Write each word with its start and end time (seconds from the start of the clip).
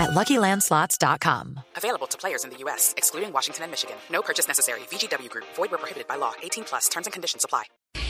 at 0.00 0.10
LuckyLandSlots.com. 0.10 1.60
Available 1.76 2.08
to 2.08 2.16
players 2.18 2.44
in 2.44 2.50
the 2.50 2.56
U.S., 2.64 2.94
excluding 2.96 3.32
Washington 3.32 3.64
and 3.64 3.70
Michigan. 3.70 3.96
No 4.10 4.22
purchase 4.22 4.48
necessary. 4.48 4.80
VGW 4.90 5.28
Group. 5.28 5.46
Void 5.56 5.70
where 5.70 5.78
prohibited 5.78 6.08
by 6.08 6.16
law. 6.16 6.32
18 6.42 6.64
plus. 6.64 6.88
Terms 6.88 7.06
and 7.06 7.12
conditions 7.12 7.44
apply. 7.44 7.64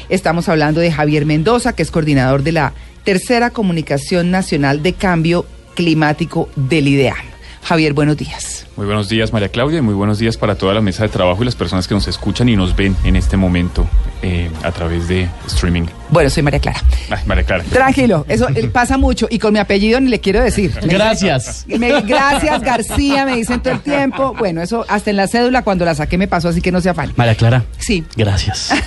Estamos 0.09 0.49
hablando 0.49 0.81
de 0.81 0.91
Javier 0.91 1.25
Mendoza, 1.25 1.75
que 1.75 1.83
es 1.83 1.91
coordinador 1.91 2.43
de 2.43 2.53
la 2.53 2.73
Tercera 3.05 3.51
Comunicación 3.51 4.31
Nacional 4.31 4.83
de 4.83 4.95
Cambio 4.95 5.47
Climático 5.75 6.49
del 6.57 6.89
IDEAM. 6.89 7.31
Javier, 7.63 7.93
buenos 7.93 8.17
días. 8.17 8.67
Muy 8.77 8.87
buenos 8.87 9.09
días, 9.09 9.33
María 9.33 9.49
Claudia, 9.49 9.79
y 9.79 9.83
muy 9.83 9.95
buenos 9.95 10.19
días 10.19 10.37
para 10.37 10.57
toda 10.57 10.75
la 10.75 10.81
mesa 10.81 11.03
de 11.05 11.11
trabajo 11.11 11.43
y 11.43 11.45
las 11.45 11.55
personas 11.55 11.87
que 11.87 11.95
nos 11.95 12.09
escuchan 12.09 12.49
y 12.49 12.57
nos 12.57 12.75
ven 12.75 12.97
en 13.05 13.17
este 13.17 13.37
momento 13.37 13.87
eh, 14.23 14.51
a 14.63 14.73
través 14.73 15.09
de 15.09 15.29
streaming. 15.47 15.87
Bueno, 16.11 16.29
soy 16.31 16.43
María 16.43 16.59
Clara. 16.61 16.81
Ay, 17.11 17.19
María 17.27 17.45
Clara. 17.45 17.63
Tranquilo, 17.65 18.25
eso 18.29 18.49
eh, 18.55 18.69
pasa 18.69 18.97
mucho 18.97 19.27
y 19.31 19.39
con 19.39 19.53
mi 19.53 19.59
apellido 19.61 20.01
ni 20.01 20.09
le 20.09 20.21
quiero 20.21 20.43
decir. 20.43 20.73
Gracias. 20.83 21.67
dicen- 21.67 21.79
me- 21.81 22.01
gracias, 22.03 22.61
García, 22.63 23.25
me 23.27 23.37
dicen 23.37 23.61
todo 23.61 23.75
el 23.75 23.81
tiempo. 23.81 24.35
Bueno, 24.39 24.61
eso 24.63 24.85
hasta 24.89 25.11
en 25.11 25.17
la 25.17 25.27
cédula 25.29 25.63
cuando 25.63 25.85
la 25.85 25.95
saqué 25.95 26.19
me 26.19 26.27
pasó, 26.29 26.49
así 26.49 26.61
que 26.61 26.73
no 26.73 26.81
se 26.81 26.89
afane. 26.91 27.13
María 27.17 27.35
Clara. 27.35 27.65
Sí. 27.79 28.05
Gracias. 28.17 28.71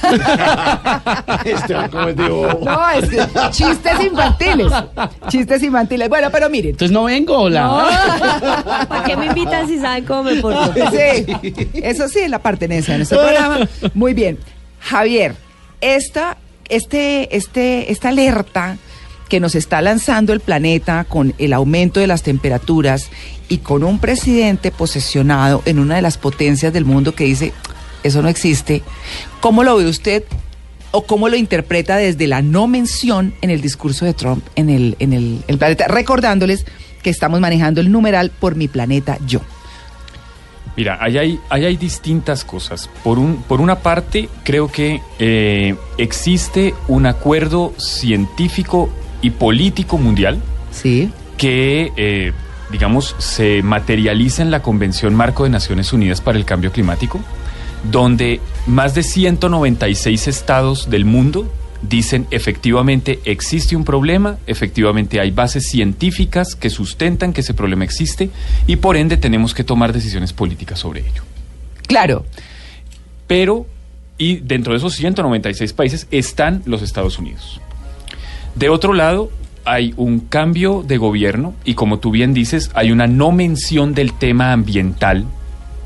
No, 2.64 2.90
es 2.92 3.10
que 3.10 3.20
chistes 3.52 4.02
infantiles. 4.02 4.68
Chistes 5.28 5.64
infantiles. 5.64 6.10
Bueno, 6.10 6.30
pero 6.32 6.50
miren. 6.50 6.72
Entonces 6.72 6.92
no 6.92 7.04
vengo, 7.06 7.38
hola. 7.38 8.86
¿Para 8.90 9.04
qué 9.04 9.16
me 9.18 9.28
invitan 9.28 9.68
si 9.68 9.80
saben 9.80 10.06
cómo 10.06 10.24
me 10.24 10.36
porto? 10.38 10.74
Sí, 10.92 11.26
eso 11.76 12.08
sí 12.08 12.20
es 12.20 12.30
la 12.30 12.40
pertenencia 12.40 12.94
de 12.94 13.00
nuestro 13.00 13.20
programa. 13.22 13.68
Muy 13.94 14.14
bien. 14.14 14.38
Javier, 14.80 15.36
esta, 15.82 16.38
este, 16.76 17.36
este, 17.36 17.92
esta 17.92 18.10
alerta 18.10 18.78
que 19.30 19.40
nos 19.40 19.56
está 19.56 19.82
lanzando 19.82 20.34
el 20.34 20.40
planeta 20.40 21.06
con 21.06 21.34
el 21.38 21.54
aumento 21.54 22.00
de 22.00 22.08
las 22.08 22.24
temperaturas 22.24 23.10
y 23.50 23.60
con 23.60 23.84
un 23.84 24.00
presidente 24.00 24.72
posesionado 24.72 25.64
en 25.66 25.80
una 25.80 25.96
de 25.96 26.02
las 26.02 26.18
potencias 26.18 26.74
del 26.74 26.86
mundo 26.86 27.16
que 27.16 27.26
dice, 27.26 27.54
eso 28.04 28.22
no 28.22 28.30
existe, 28.30 28.84
¿cómo 29.40 29.64
lo 29.64 29.78
ve 29.78 29.88
usted 29.88 30.24
o 30.92 31.06
cómo 31.06 31.30
lo 31.30 31.36
interpreta 31.36 31.98
desde 31.98 32.28
la 32.28 32.42
no 32.42 32.68
mención 32.68 33.34
en 33.42 33.50
el 33.50 33.62
discurso 33.62 34.06
de 34.06 34.14
Trump 34.14 34.46
en 34.56 34.70
el, 34.70 34.96
en 35.00 35.14
el, 35.14 35.44
el 35.48 35.58
planeta? 35.58 35.88
Recordándoles 35.88 36.66
que 37.02 37.10
estamos 37.10 37.40
manejando 37.40 37.82
el 37.82 37.92
numeral 37.92 38.30
por 38.32 38.56
mi 38.56 38.68
planeta 38.68 39.18
yo. 39.26 39.42
Mira, 40.76 40.98
ahí 41.00 41.18
hay, 41.18 41.40
ahí 41.50 41.66
hay 41.66 41.78
distintas 41.78 42.44
cosas. 42.44 42.90
Por, 43.04 43.20
un, 43.20 43.44
por 43.48 43.62
una 43.62 43.80
parte, 43.80 44.28
creo 44.44 44.72
que 44.72 45.02
eh, 45.20 45.76
existe 45.98 46.74
un 46.88 47.06
acuerdo 47.06 47.74
científico 47.78 48.90
y 49.22 49.30
político 49.32 49.98
mundial 49.98 50.42
Sí. 50.72 51.12
que, 51.38 51.92
eh, 51.96 52.34
digamos, 52.72 53.16
se 53.20 53.62
materializa 53.62 54.42
en 54.42 54.50
la 54.52 54.62
Convención 54.64 55.14
Marco 55.14 55.44
de 55.44 55.50
Naciones 55.52 55.94
Unidas 55.94 56.22
para 56.22 56.38
el 56.40 56.46
Cambio 56.46 56.72
Climático, 56.72 57.20
donde 57.92 58.40
más 58.66 58.96
de 58.96 59.04
196 59.04 60.28
estados 60.28 60.90
del 60.90 61.06
mundo 61.06 61.48
dicen 61.88 62.28
efectivamente 62.32 63.20
existe 63.26 63.76
un 63.76 63.84
problema, 63.84 64.38
efectivamente 64.48 65.20
hay 65.20 65.32
bases 65.32 65.68
científicas 65.68 66.56
que 66.56 66.70
sustentan 66.70 67.34
que 67.34 67.42
ese 67.42 67.54
problema 67.54 67.84
existe 67.84 68.30
y 68.68 68.78
por 68.78 68.98
ende 68.98 69.18
tenemos 69.18 69.54
que 69.54 69.64
tomar 69.64 69.94
decisiones 69.94 70.34
políticas 70.34 70.80
sobre 70.80 71.02
ello. 71.02 71.24
Claro. 71.88 72.26
Pero, 73.28 73.66
y 74.18 74.38
dentro 74.38 74.74
de 74.74 74.78
esos 74.78 74.94
196 74.96 75.74
países 75.74 76.08
están 76.12 76.64
los 76.66 76.82
Estados 76.82 77.20
Unidos. 77.20 77.60
De 78.56 78.70
otro 78.70 78.94
lado, 78.94 79.32
hay 79.66 79.94
un 79.98 80.20
cambio 80.20 80.84
de 80.86 80.98
gobierno 80.98 81.54
y 81.64 81.74
como 81.74 82.00
tú 82.00 82.12
bien 82.12 82.34
dices, 82.34 82.72
hay 82.74 82.92
una 82.92 83.08
no 83.08 83.32
mención 83.32 83.94
del 83.94 84.14
tema 84.14 84.54
ambiental 84.54 85.26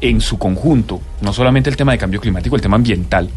en 0.01 0.21
su 0.21 0.37
conjunto, 0.37 1.01
no 1.21 1.33
solamente 1.33 1.69
el 1.69 1.77
tema 1.77 1.91
de 1.91 1.97
cambio 1.97 2.21
climático, 2.21 2.55
el 2.55 2.61
tema 2.61 2.75
ambiental. 2.75 3.29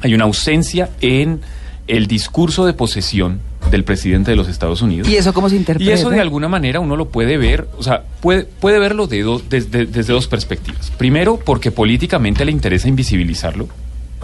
Hay 0.00 0.14
una 0.14 0.24
ausencia 0.24 0.90
en 1.00 1.40
el 1.86 2.06
discurso 2.06 2.66
de 2.66 2.72
posesión 2.72 3.40
del 3.70 3.84
presidente 3.84 4.30
de 4.32 4.36
los 4.36 4.48
Estados 4.48 4.82
Unidos. 4.82 5.08
¿Y 5.08 5.16
eso 5.16 5.32
cómo 5.32 5.48
se 5.48 5.56
interpreta? 5.56 5.90
Y 5.90 5.92
eso 5.92 6.10
de 6.10 6.20
alguna 6.20 6.48
manera 6.48 6.80
uno 6.80 6.96
lo 6.96 7.08
puede 7.08 7.36
ver, 7.36 7.68
o 7.78 7.82
sea, 7.82 8.02
puede, 8.20 8.44
puede 8.44 8.78
verlo 8.78 9.06
de 9.06 9.22
dos- 9.22 9.48
desde, 9.48 9.86
desde 9.86 10.12
dos 10.12 10.26
perspectivas. 10.28 10.90
Primero, 10.92 11.38
porque 11.44 11.70
políticamente 11.70 12.44
le 12.44 12.52
interesa 12.52 12.88
invisibilizarlo. 12.88 13.68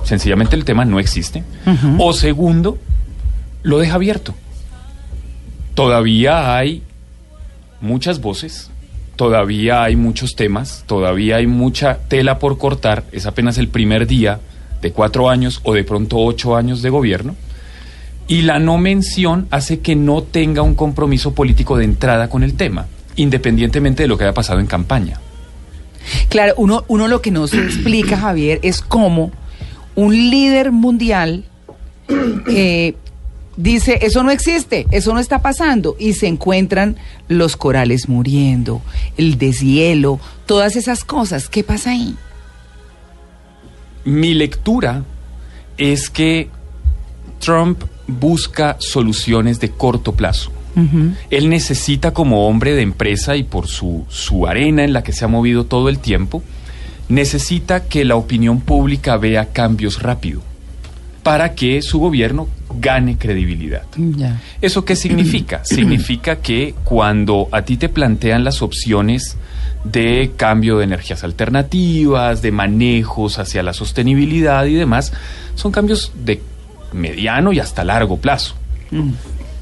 Sencillamente 0.04 0.56
el 0.56 0.64
tema 0.64 0.84
no 0.84 0.98
existe. 1.00 1.44
O 1.98 2.12
segundo, 2.12 2.78
lo 3.62 3.78
deja 3.78 3.94
abierto. 3.94 4.34
Todavía 5.74 6.56
hay 6.56 6.82
muchas 7.80 8.20
voces, 8.20 8.70
todavía 9.16 9.82
hay 9.84 9.96
muchos 9.96 10.34
temas, 10.34 10.84
todavía 10.86 11.36
hay 11.36 11.46
mucha 11.46 11.98
tela 12.08 12.38
por 12.38 12.58
cortar. 12.58 13.04
Es 13.12 13.26
apenas 13.26 13.56
el 13.58 13.68
primer 13.68 14.06
día 14.06 14.40
de 14.82 14.92
cuatro 14.92 15.30
años 15.30 15.60
o 15.62 15.72
de 15.72 15.84
pronto 15.84 16.18
ocho 16.18 16.56
años 16.56 16.82
de 16.82 16.90
gobierno. 16.90 17.36
Y 18.28 18.42
la 18.42 18.58
no 18.58 18.78
mención 18.78 19.46
hace 19.50 19.80
que 19.80 19.96
no 19.96 20.22
tenga 20.22 20.62
un 20.62 20.74
compromiso 20.74 21.34
político 21.34 21.76
de 21.76 21.84
entrada 21.84 22.28
con 22.28 22.42
el 22.42 22.54
tema, 22.54 22.86
independientemente 23.16 24.04
de 24.04 24.08
lo 24.08 24.16
que 24.16 24.24
haya 24.24 24.34
pasado 24.34 24.60
en 24.60 24.66
campaña. 24.66 25.20
Claro, 26.28 26.54
uno, 26.56 26.84
uno 26.88 27.08
lo 27.08 27.20
que 27.20 27.30
nos 27.30 27.52
explica, 27.54 28.16
Javier, 28.16 28.60
es 28.62 28.80
cómo 28.80 29.32
un 29.94 30.14
líder 30.14 30.72
mundial 30.72 31.44
eh, 32.48 32.94
dice, 33.56 33.98
eso 34.02 34.22
no 34.22 34.30
existe, 34.30 34.86
eso 34.90 35.12
no 35.12 35.20
está 35.20 35.40
pasando, 35.40 35.96
y 35.98 36.14
se 36.14 36.26
encuentran 36.26 36.96
los 37.28 37.56
corales 37.56 38.08
muriendo, 38.08 38.82
el 39.16 39.38
deshielo, 39.38 40.20
todas 40.46 40.76
esas 40.76 41.04
cosas. 41.04 41.48
¿Qué 41.48 41.64
pasa 41.64 41.90
ahí? 41.90 42.16
Mi 44.04 44.34
lectura 44.34 45.04
es 45.76 46.10
que 46.10 46.48
Trump 47.40 47.84
busca 48.06 48.76
soluciones 48.78 49.60
de 49.60 49.70
corto 49.70 50.12
plazo. 50.12 50.50
Él 51.28 51.50
necesita 51.50 52.14
como 52.14 52.48
hombre 52.48 52.74
de 52.74 52.80
empresa 52.80 53.36
y 53.36 53.42
por 53.42 53.66
su, 53.66 54.06
su 54.08 54.46
arena 54.46 54.84
en 54.84 54.94
la 54.94 55.02
que 55.02 55.12
se 55.12 55.26
ha 55.26 55.28
movido 55.28 55.66
todo 55.66 55.90
el 55.90 55.98
tiempo, 55.98 56.42
necesita 57.10 57.84
que 57.84 58.06
la 58.06 58.16
opinión 58.16 58.60
pública 58.60 59.18
vea 59.18 59.52
cambios 59.52 60.00
rápido 60.00 60.40
para 61.22 61.54
que 61.54 61.82
su 61.82 61.98
gobierno 61.98 62.48
gane 62.80 63.16
credibilidad. 63.16 63.82
¿Eso 64.60 64.84
qué 64.84 64.96
significa? 64.96 65.60
significa 65.64 66.36
que 66.36 66.74
cuando 66.84 67.48
a 67.52 67.62
ti 67.62 67.76
te 67.76 67.88
plantean 67.88 68.44
las 68.44 68.62
opciones 68.62 69.36
de 69.84 70.32
cambio 70.36 70.78
de 70.78 70.84
energías 70.84 71.22
alternativas, 71.22 72.42
de 72.42 72.50
manejos 72.50 73.38
hacia 73.38 73.62
la 73.62 73.72
sostenibilidad 73.72 74.64
y 74.66 74.74
demás, 74.74 75.12
son 75.54 75.70
cambios 75.70 76.12
de 76.24 76.40
mediano 76.92 77.52
y 77.52 77.58
hasta 77.60 77.84
largo 77.84 78.16
plazo. 78.18 78.54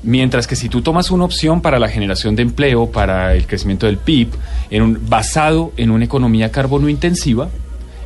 Mientras 0.02 0.46
que 0.46 0.56
si 0.56 0.68
tú 0.70 0.80
tomas 0.80 1.10
una 1.10 1.24
opción 1.24 1.60
para 1.60 1.78
la 1.78 1.88
generación 1.88 2.34
de 2.34 2.42
empleo, 2.42 2.90
para 2.90 3.34
el 3.34 3.46
crecimiento 3.46 3.86
del 3.86 3.98
PIB, 3.98 4.28
en 4.70 4.82
un- 4.82 4.98
basado 5.08 5.72
en 5.76 5.90
una 5.90 6.04
economía 6.06 6.50
carbono 6.50 6.88
intensiva, 6.88 7.50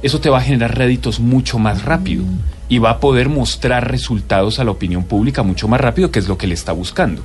eso 0.03 0.21
te 0.21 0.29
va 0.29 0.39
a 0.39 0.43
generar 0.43 0.77
réditos 0.77 1.21
mucho 1.21 1.59
más 1.59 1.84
rápido 1.84 2.25
y 2.69 2.79
va 2.79 2.91
a 2.91 3.01
poder 3.01 3.29
mostrar 3.29 3.91
resultados 3.91 4.59
a 4.59 4.65
la 4.65 4.72
opinión 4.72 5.04
pública 5.04 5.43
mucho 5.45 5.69
más 5.69 5.81
rápido, 5.81 6.10
que 6.10 6.19
es 6.19 6.27
lo 6.28 6.37
que 6.37 6.47
le 6.48 6.54
está 6.54 6.72
buscando. 6.72 7.22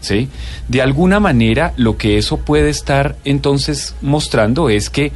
¿sí? 0.00 0.28
De 0.68 0.82
alguna 0.82 1.18
manera, 1.20 1.72
lo 1.76 1.96
que 1.96 2.18
eso 2.18 2.36
puede 2.38 2.68
estar 2.70 3.16
entonces 3.24 3.94
mostrando 4.02 4.68
es 4.68 4.90
que 4.90 5.12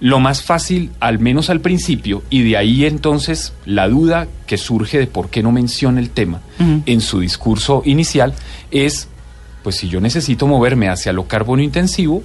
lo 0.00 0.20
más 0.20 0.42
fácil, 0.42 0.90
al 1.00 1.18
menos 1.18 1.50
al 1.50 1.60
principio, 1.60 2.22
y 2.30 2.42
de 2.42 2.56
ahí 2.56 2.84
entonces 2.84 3.52
la 3.64 3.88
duda 3.88 4.28
que 4.46 4.58
surge 4.58 4.98
de 4.98 5.06
por 5.06 5.30
qué 5.30 5.42
no 5.42 5.52
menciona 5.52 6.00
el 6.00 6.10
tema 6.10 6.40
en 6.58 7.00
su 7.00 7.20
discurso 7.20 7.82
inicial, 7.84 8.34
es, 8.70 9.08
pues 9.62 9.76
si 9.76 9.88
yo 9.88 10.00
necesito 10.00 10.46
moverme 10.46 10.88
hacia 10.88 11.12
lo 11.12 11.26
carbono 11.26 11.62
intensivo, 11.62 12.22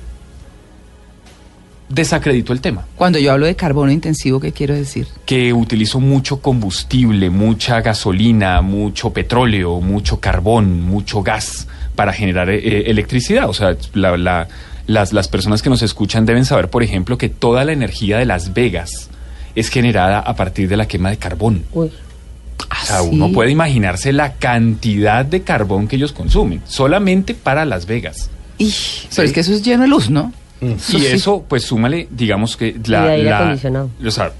desacredito 1.89 2.53
el 2.53 2.61
tema. 2.61 2.85
Cuando 2.95 3.19
yo 3.19 3.31
hablo 3.31 3.45
de 3.45 3.55
carbono 3.55 3.91
intensivo, 3.91 4.39
¿qué 4.39 4.51
quiero 4.51 4.73
decir? 4.75 5.07
que 5.25 5.51
utilizo 5.53 5.99
mucho 5.99 6.39
combustible, 6.41 7.29
mucha 7.29 7.81
gasolina, 7.81 8.61
mucho 8.61 9.11
petróleo, 9.11 9.81
mucho 9.81 10.19
carbón, 10.19 10.81
mucho 10.81 11.21
gas 11.23 11.67
para 11.95 12.13
generar 12.13 12.49
eh, 12.49 12.89
electricidad. 12.89 13.49
O 13.49 13.53
sea, 13.53 13.75
la- 13.93 14.17
la- 14.17 14.47
las, 14.87 15.13
las 15.13 15.27
personas 15.27 15.61
que 15.61 15.69
nos 15.69 15.81
escuchan 15.83 16.25
deben 16.25 16.45
saber, 16.45 16.69
por 16.69 16.81
ejemplo, 16.81 17.17
que 17.17 17.29
toda 17.29 17.63
la 17.65 17.73
energía 17.73 18.17
de 18.17 18.25
Las 18.25 18.53
Vegas 18.53 19.09
es 19.55 19.69
generada 19.69 20.19
a 20.19 20.35
partir 20.35 20.67
de 20.67 20.77
la 20.77 20.87
quema 20.87 21.09
de 21.11 21.17
carbón. 21.17 21.63
Uy. 21.73 21.91
sea, 22.85 23.01
sí. 23.01 23.09
uno 23.11 23.31
puede 23.31 23.51
imaginarse 23.51 24.11
la 24.13 24.33
cantidad 24.33 25.25
de 25.25 25.41
carbón 25.43 25.87
que 25.87 25.95
ellos 25.95 26.11
consumen, 26.11 26.61
solamente 26.65 27.33
para 27.35 27.65
Las 27.65 27.85
Vegas. 27.85 28.29
Y, 28.57 28.73
pero 29.15 29.27
es 29.27 29.33
que 29.33 29.39
eso 29.41 29.53
es 29.53 29.61
lleno 29.63 29.83
de 29.83 29.89
luz, 29.89 30.09
¿no? 30.09 30.33
Y 30.61 30.75
sí. 30.79 31.05
eso, 31.05 31.45
pues 31.47 31.63
súmale, 31.63 32.07
digamos 32.11 32.57
que 32.57 32.67
Y 32.69 32.89
la... 32.89 33.03
aire 33.05 33.29
la- 33.29 33.87
o 34.05 34.11
sea, 34.11 34.31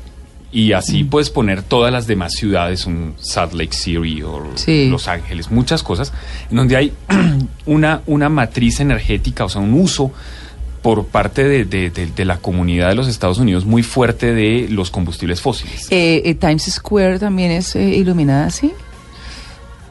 y 0.52 0.74
así 0.74 1.04
puedes 1.04 1.30
poner 1.30 1.62
todas 1.62 1.94
las 1.94 2.08
demás 2.08 2.34
ciudades, 2.34 2.86
un 2.88 3.14
Salt 3.20 3.54
Lake 3.54 3.74
City 3.76 4.22
o 4.24 4.44
Sí. 4.56 4.88
Los 4.90 5.08
Ángeles, 5.08 5.52
muchas 5.52 5.84
cosas, 5.84 6.12
en 6.50 6.58
donde 6.58 6.76
hay 6.76 6.92
una, 7.66 8.02
una 8.08 8.30
matriz 8.30 8.80
energética, 8.80 9.46
o 9.46 9.50
sea, 9.50 9.62
un 9.62 9.74
uso 9.76 10.12
por 10.82 11.06
parte 11.06 11.44
de, 11.44 11.66
de- 11.66 11.90
de- 11.90 12.08
de 12.08 12.26
la 12.26 12.38
comunidad 12.38 12.90
de 12.90 12.96
los 12.96 13.08
Estados 13.08 13.38
Unidos 13.38 13.66
muy 13.66 13.84
fuerte 13.84 14.34
de 14.34 14.68
los 14.70 14.90
combustibles 14.90 15.40
fósiles. 15.42 15.88
Eh, 15.92 16.22
eh, 16.26 16.36
Times 16.36 16.64
Square 16.72 17.20
también 17.20 17.52
es 17.52 17.76
eh, 17.76 17.84
iluminada 17.96 18.46
así. 18.48 18.72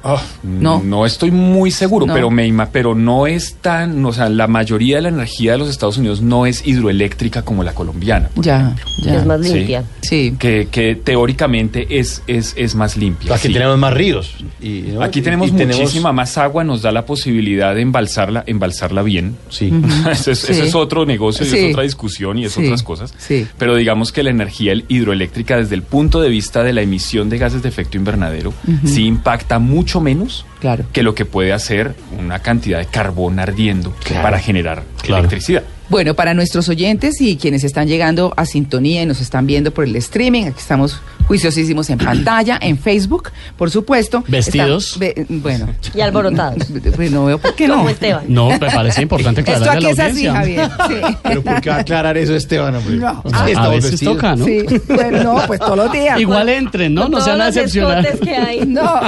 Ah, 0.03 0.23
No. 0.43 0.83
no. 0.85 1.07
estoy 1.07 1.31
muy 1.31 1.71
seguro, 1.71 2.07
No. 2.07 2.15
pero 2.15 2.31
me 2.31 2.49
pero 2.73 2.95
no 2.95 3.27
es 3.27 3.57
tan, 3.61 4.05
o 4.05 4.13
sea, 4.13 4.29
la 4.29 4.47
mayoría 4.47 4.97
de 4.97 5.03
la 5.03 5.09
energía 5.09 5.53
de 5.53 5.59
los 5.59 5.69
Estados 5.69 5.99
Unidos 5.99 6.21
no 6.23 6.47
es 6.47 6.67
hidroeléctrica 6.67 7.43
como 7.43 7.63
la 7.63 7.75
colombiana, 7.75 8.29
por 8.35 8.45
Ya, 8.45 8.75
ya. 9.05 9.17
Es 9.17 9.27
más 9.27 9.41
Sí. 9.47 9.55
limpia. 9.55 9.85
Sí. 10.03 10.35
que, 10.39 10.69
que 10.71 10.95
teóricamente 10.95 11.99
es, 11.99 12.23
es, 12.27 12.55
es 12.57 12.75
más 12.75 12.97
limpia. 12.97 13.35
Aquí 13.35 13.49
sí. 13.49 13.53
tenemos 13.53 13.79
más 13.79 13.93
ríos. 13.95 14.35
Y, 14.61 14.85
¿no? 14.95 15.03
Aquí 15.03 15.21
tenemos 15.23 15.49
y 15.49 15.53
muchísima 15.53 16.13
más 16.13 16.39
agua, 16.39 16.65
nos 16.65 16.83
da 16.83 16.91
la 16.93 17.05
posibilidad 17.05 17.75
de 17.75 17.83
embalsarla, 17.83 18.45
embalsarla 18.47 19.03
bien. 19.03 19.37
Sí. 19.51 19.73
Eso 20.11 20.31
es, 20.33 20.39
Sí. 20.41 20.53
es 20.53 20.75
otro 20.75 21.05
negocio 21.07 21.45
y 21.45 21.49
Sí. 21.51 21.59
es 21.59 21.71
otra 21.73 21.83
discusión 21.83 22.39
y 22.39 22.45
es 22.47 22.53
Sí. 22.53 22.65
otras 22.65 22.83
cosas. 22.83 23.13
Sí. 23.19 23.47
Pero 23.59 23.77
digamos 23.77 24.13
que 24.13 24.23
la 24.23 24.31
energía 24.31 24.73
hidroeléctrica 24.89 25.57
desde 25.57 25.75
el 25.75 25.83
punto 25.83 26.21
de 26.21 26.29
vista 26.29 26.63
de 26.63 26.73
la 26.73 26.83
emisión 26.83 27.29
de 27.29 27.39
gases 27.39 27.63
de 27.63 27.69
efecto 27.69 27.97
invernadero 27.97 28.53
sí 28.85 29.05
impacta 29.05 29.59
mucho 29.59 29.88
menos 30.01 30.45
Claro. 30.61 30.85
que 30.93 31.03
lo 31.03 31.15
que 31.15 31.25
puede 31.25 31.53
hacer 31.53 31.95
una 32.19 32.39
cantidad 32.41 32.79
de 32.79 32.87
carbón 32.87 33.39
ardiendo 33.39 33.93
Claro. 34.05 34.23
para 34.23 34.39
generar 34.39 34.83
Claro. 35.03 35.21
electricidad. 35.21 35.63
Bueno, 35.89 36.15
para 36.15 36.35
nuestros 36.35 36.69
oyentes 36.69 37.21
y 37.21 37.37
quienes 37.37 37.65
están 37.65 37.89
llegando 37.89 38.35
a 38.37 38.45
sintonía 38.45 39.03
y 39.03 39.07
nos 39.07 39.21
están 39.21 39.47
viendo 39.47 39.73
por 39.73 39.85
el 39.85 39.97
streaming, 39.97 40.45
aquí 40.45 40.59
estamos 40.59 41.01
juiciosísimos 41.27 41.89
en 41.91 41.99
pantalla, 41.99 42.59
en 42.61 42.79
Facebook, 42.79 43.31
por 43.57 43.71
supuesto. 43.71 44.25
¿Vestidos? 44.29 44.99
Está- 45.01 45.01
ve- 45.01 45.27
bueno. 45.29 45.69
Y 45.95 46.01
alborotados. 46.01 46.67
Pues 46.97 47.11
no 47.11 47.27
veo 47.27 47.39
por 47.39 47.55
qué 47.55 47.69
no. 47.69 47.77
Como 47.77 47.89
Esteban. 47.91 48.25
No, 48.29 48.49
me 48.51 48.59
parece 48.59 49.03
importante 49.03 49.41
Esto 49.41 49.53
aclararle 49.53 49.89
aquí 49.91 50.01
a 50.01 50.05
la 50.05 50.09
es 50.09 50.15
así. 50.17 50.27
Javier. 50.27 50.71
Sí. 50.89 51.17
Pero 51.23 51.43
¿por 51.43 51.61
qué 51.61 51.71
va 51.71 51.77
a 51.77 51.81
aclarar 51.81 52.17
eso 52.19 52.35
Esteban, 52.35 52.75
hombre? 52.75 52.97
No. 52.97 53.21
O 53.25 53.31
sea, 53.31 53.47
Sí, 53.47 53.53
a 53.57 53.69
veces 53.69 53.91
vestidos. 53.93 54.15
toca, 54.17 54.37
¿no? 54.37 54.45
Sí, 54.45 54.65
bueno, 54.89 55.23
no, 55.25 55.43
pues 55.47 55.61
todos 55.61 55.77
los 55.77 55.93
días. 55.93 56.19
Igual 56.21 56.49
entren, 56.49 56.95
¿no? 56.95 57.03
No 57.05 57.11
Todos 57.11 57.25
se 57.25 57.31
van 57.31 57.41
a 57.43 57.47
los 57.47 57.55
decepcionar. 57.55 58.05
escotes 58.07 58.21
que 58.29 58.35
hay. 58.37 58.67
No. 58.67 59.01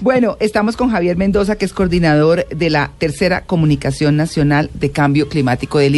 Bueno, 0.00 0.36
estamos 0.40 0.76
con 0.76 0.90
Javier 0.90 1.16
Mendoza, 1.16 1.56
que 1.56 1.64
es 1.64 1.72
coordinador 1.72 2.46
de 2.48 2.70
la 2.70 2.90
Tercera 2.98 3.42
Comunicación 3.42 4.16
Nacional 4.16 4.70
de 4.74 4.90
Cambio 4.90 5.28
Climático 5.28 5.78
del 5.78 5.94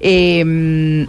Eh, 0.00 1.06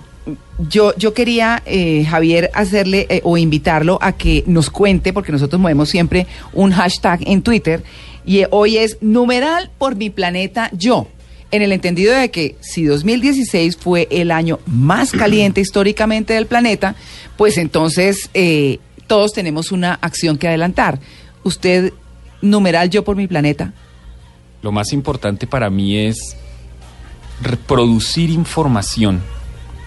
yo, 0.69 0.95
yo 0.97 1.13
quería, 1.13 1.61
eh, 1.65 2.05
Javier, 2.05 2.49
hacerle 2.53 3.07
eh, 3.09 3.21
o 3.23 3.37
invitarlo 3.37 3.97
a 4.01 4.13
que 4.13 4.43
nos 4.47 4.69
cuente, 4.69 5.13
porque 5.13 5.31
nosotros 5.31 5.59
movemos 5.59 5.89
siempre 5.89 6.27
un 6.53 6.71
hashtag 6.71 7.21
en 7.25 7.41
Twitter, 7.41 7.83
y 8.25 8.39
eh, 8.39 8.47
hoy 8.51 8.77
es 8.77 8.97
numeral 9.01 9.69
por 9.77 9.95
mi 9.95 10.09
planeta 10.09 10.69
yo. 10.73 11.07
En 11.51 11.61
el 11.61 11.71
entendido 11.71 12.15
de 12.15 12.31
que 12.31 12.55
si 12.61 12.83
2016 12.85 13.77
fue 13.77 14.07
el 14.09 14.31
año 14.31 14.59
más 14.65 15.11
caliente 15.11 15.61
históricamente 15.61 16.33
del 16.33 16.47
planeta, 16.47 16.95
pues 17.37 17.57
entonces 17.57 18.29
eh, 18.33 18.79
todos 19.07 19.33
tenemos 19.33 19.71
una 19.71 19.93
acción 19.95 20.37
que 20.37 20.47
adelantar. 20.47 20.99
Usted, 21.43 21.93
numeral 22.41 22.89
yo 22.89 23.03
por 23.03 23.15
mi 23.15 23.27
planeta. 23.27 23.73
Lo 24.61 24.71
más 24.71 24.93
importante 24.93 25.45
para 25.45 25.69
mí 25.69 25.97
es 25.97 26.37
reproducir 27.41 28.29
información 28.29 29.21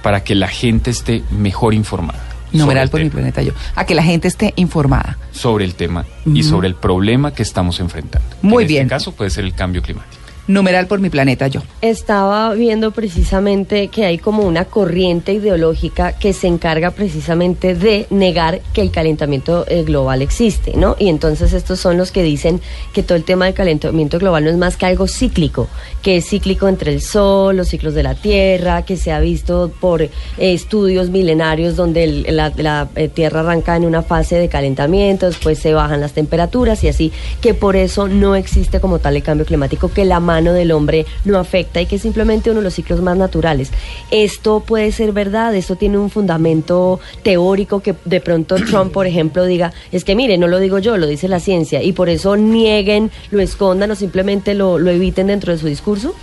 para 0.03 0.23
que 0.23 0.35
la 0.35 0.49
gente 0.49 0.91
esté 0.91 1.23
mejor 1.31 1.75
informada. 1.75 2.23
Numeral 2.53 2.85
el 2.85 2.91
por 2.91 3.01
mi 3.01 3.07
tema, 3.07 3.15
planeta 3.15 3.43
yo. 3.43 3.53
A 3.75 3.85
que 3.85 3.95
la 3.95 4.03
gente 4.03 4.29
esté 4.29 4.53
informada. 4.57 5.19
Sobre 5.33 5.65
el 5.65 5.75
tema 5.75 6.07
y 6.25 6.43
sobre 6.43 6.69
el 6.69 6.75
problema 6.75 7.35
que 7.35 7.43
estamos 7.43 7.81
enfrentando. 7.81 8.29
Muy 8.43 8.65
en 8.65 8.69
bien. 8.69 8.83
este 8.83 8.91
caso 8.91 9.13
puede 9.13 9.31
ser 9.31 9.45
el 9.45 9.55
cambio 9.55 9.83
climático. 9.83 10.16
Numeral 10.49 10.87
por 10.87 11.01
mi 11.01 11.11
planeta 11.11 11.49
yo. 11.49 11.63
Estaba 11.83 12.55
viendo 12.55 12.93
precisamente 12.93 13.89
que 13.89 14.05
hay 14.05 14.19
como 14.19 14.45
una 14.45 14.65
corriente 14.65 15.33
ideológica 15.33 16.13
que 16.13 16.33
se 16.33 16.47
encarga 16.47 16.93
precisamente 16.93 17.75
de 17.75 18.07
negar 18.11 18.61
que 18.73 18.81
el 18.81 18.91
calentamiento 18.91 19.65
eh, 19.69 19.83
global 19.83 20.23
existe, 20.23 20.77
¿no? 20.77 20.97
Y 20.99 21.09
entonces 21.09 21.53
estos 21.53 21.81
son 21.81 21.97
los 21.97 22.13
que 22.13 22.23
dicen 22.23 22.61
que 22.93 23.03
todo 23.03 23.17
el 23.17 23.25
tema 23.25 23.47
del 23.47 23.55
calentamiento 23.55 24.19
global 24.19 24.45
no 24.45 24.51
es 24.51 24.57
más 24.57 24.77
que 24.77 24.87
algo 24.87 25.09
cíclico, 25.09 25.69
que 26.03 26.19
es 26.19 26.29
cíclico 26.29 26.69
entre 26.69 26.93
el 26.93 27.01
sol, 27.01 27.57
los 27.57 27.69
ciclos 27.69 27.95
de 27.95 28.03
la 28.03 28.15
Tierra, 28.15 28.83
que 28.83 28.97
se 28.97 29.13
ha 29.13 29.19
visto 29.19 29.73
por 29.81 30.03
eh, 30.03 30.11
estudios 30.39 31.11
milenarios 31.11 31.77
donde 31.77 32.07
la, 32.07 32.89
eh, 32.95 33.09
Tierra 33.09 33.41
arranca 33.41 33.77
en 33.77 33.85
una 33.85 34.03
fase 34.03 34.37
de 34.37 34.49
calentamiento, 34.49 35.27
después 35.27 35.59
se 35.59 35.75
bajan 35.75 36.01
las 36.01 36.13
temperaturas 36.13 36.85
y 36.85 36.89
así, 36.89 37.13
que 37.41 37.55
por 37.55 37.77
eso 37.77 38.09
no 38.09 38.37
existe 38.37 38.81
como 38.81 38.99
tal 38.99 39.17
el 39.17 39.23
cambio 39.23 39.47
climático, 39.47 39.91
que 39.91 40.05
la 40.05 40.21
mano 40.37 40.53
del 40.53 40.71
hombre 40.73 41.07
no 41.25 41.39
afecta 41.39 41.81
y 41.81 41.87
que 41.87 41.97
es 41.97 42.03
simplemente 42.03 42.51
uno 42.51 42.61
de 42.61 42.65
los 42.65 42.75
ciclos 42.75 43.01
más 43.01 43.17
naturales. 43.17 43.71
Esto 44.11 44.61
puede 44.61 44.93
ser 44.93 45.13
verdad, 45.13 45.55
esto 45.55 45.77
tiene 45.77 45.97
un 45.97 46.11
fundamento 46.11 47.01
teórico 47.23 47.81
que 47.81 47.95
de 48.05 48.21
pronto 48.21 48.57
Trump, 48.71 48.93
por 48.93 49.07
ejemplo, 49.07 49.47
diga, 49.47 49.73
es 49.93 50.05
que 50.05 50.15
mire, 50.15 50.37
no 50.37 50.47
lo 50.47 50.59
digo 50.59 50.79
yo, 50.79 50.99
lo 50.99 51.07
dice 51.07 51.27
la 51.29 51.41
ciencia, 51.41 51.83
y 51.83 51.93
por 51.93 52.11
eso 52.11 52.37
nieguen, 52.37 53.11
lo 53.31 53.41
escondan 53.41 53.91
o 53.91 53.95
simplemente 53.95 54.55
lo, 54.55 54.79
lo 54.79 54.91
eviten 54.91 55.29
dentro 55.29 55.53
de 55.53 55.59
su 55.59 55.67
discurso. 55.67 56.15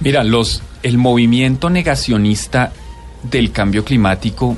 Mira, 0.00 0.22
los, 0.22 0.62
el 0.82 0.98
movimiento 0.98 1.70
negacionista 1.70 2.72
del 3.22 3.52
cambio 3.52 3.84
climático, 3.84 4.56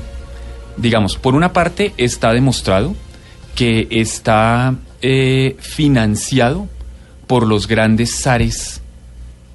digamos, 0.75 1.15
por 1.15 1.35
una 1.35 1.53
parte 1.53 1.93
está 1.97 2.33
demostrado 2.33 2.95
que 3.55 3.87
está 3.91 4.75
eh, 5.01 5.55
financiado 5.59 6.67
por 7.27 7.47
los 7.47 7.67
grandes 7.67 8.21
zares 8.21 8.81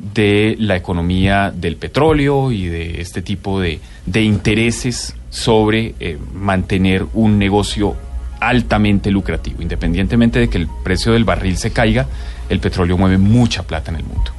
de 0.00 0.56
la 0.58 0.76
economía 0.76 1.52
del 1.55 1.76
petróleo 1.76 2.50
y 2.52 2.67
de 2.67 3.00
este 3.00 3.23
tipo 3.23 3.61
de, 3.61 3.81
de 4.06 4.23
intereses 4.23 5.14
sobre 5.29 5.94
eh, 6.00 6.19
mantener 6.35 7.06
un 7.14 7.38
negocio 7.38 7.94
altamente 8.41 9.11
lucrativo. 9.11 9.62
Independientemente 9.62 10.38
de 10.38 10.49
que 10.49 10.58
el 10.58 10.69
precio 10.82 11.12
del 11.12 11.25
barril 11.25 11.56
se 11.56 11.70
caiga, 11.70 12.06
el 12.48 12.60
petróleo 12.60 12.96
mueve 12.96 13.19
mucha 13.19 13.63
plata 13.63 13.91
en 13.91 13.98
el 13.98 14.05
mundo. 14.05 14.31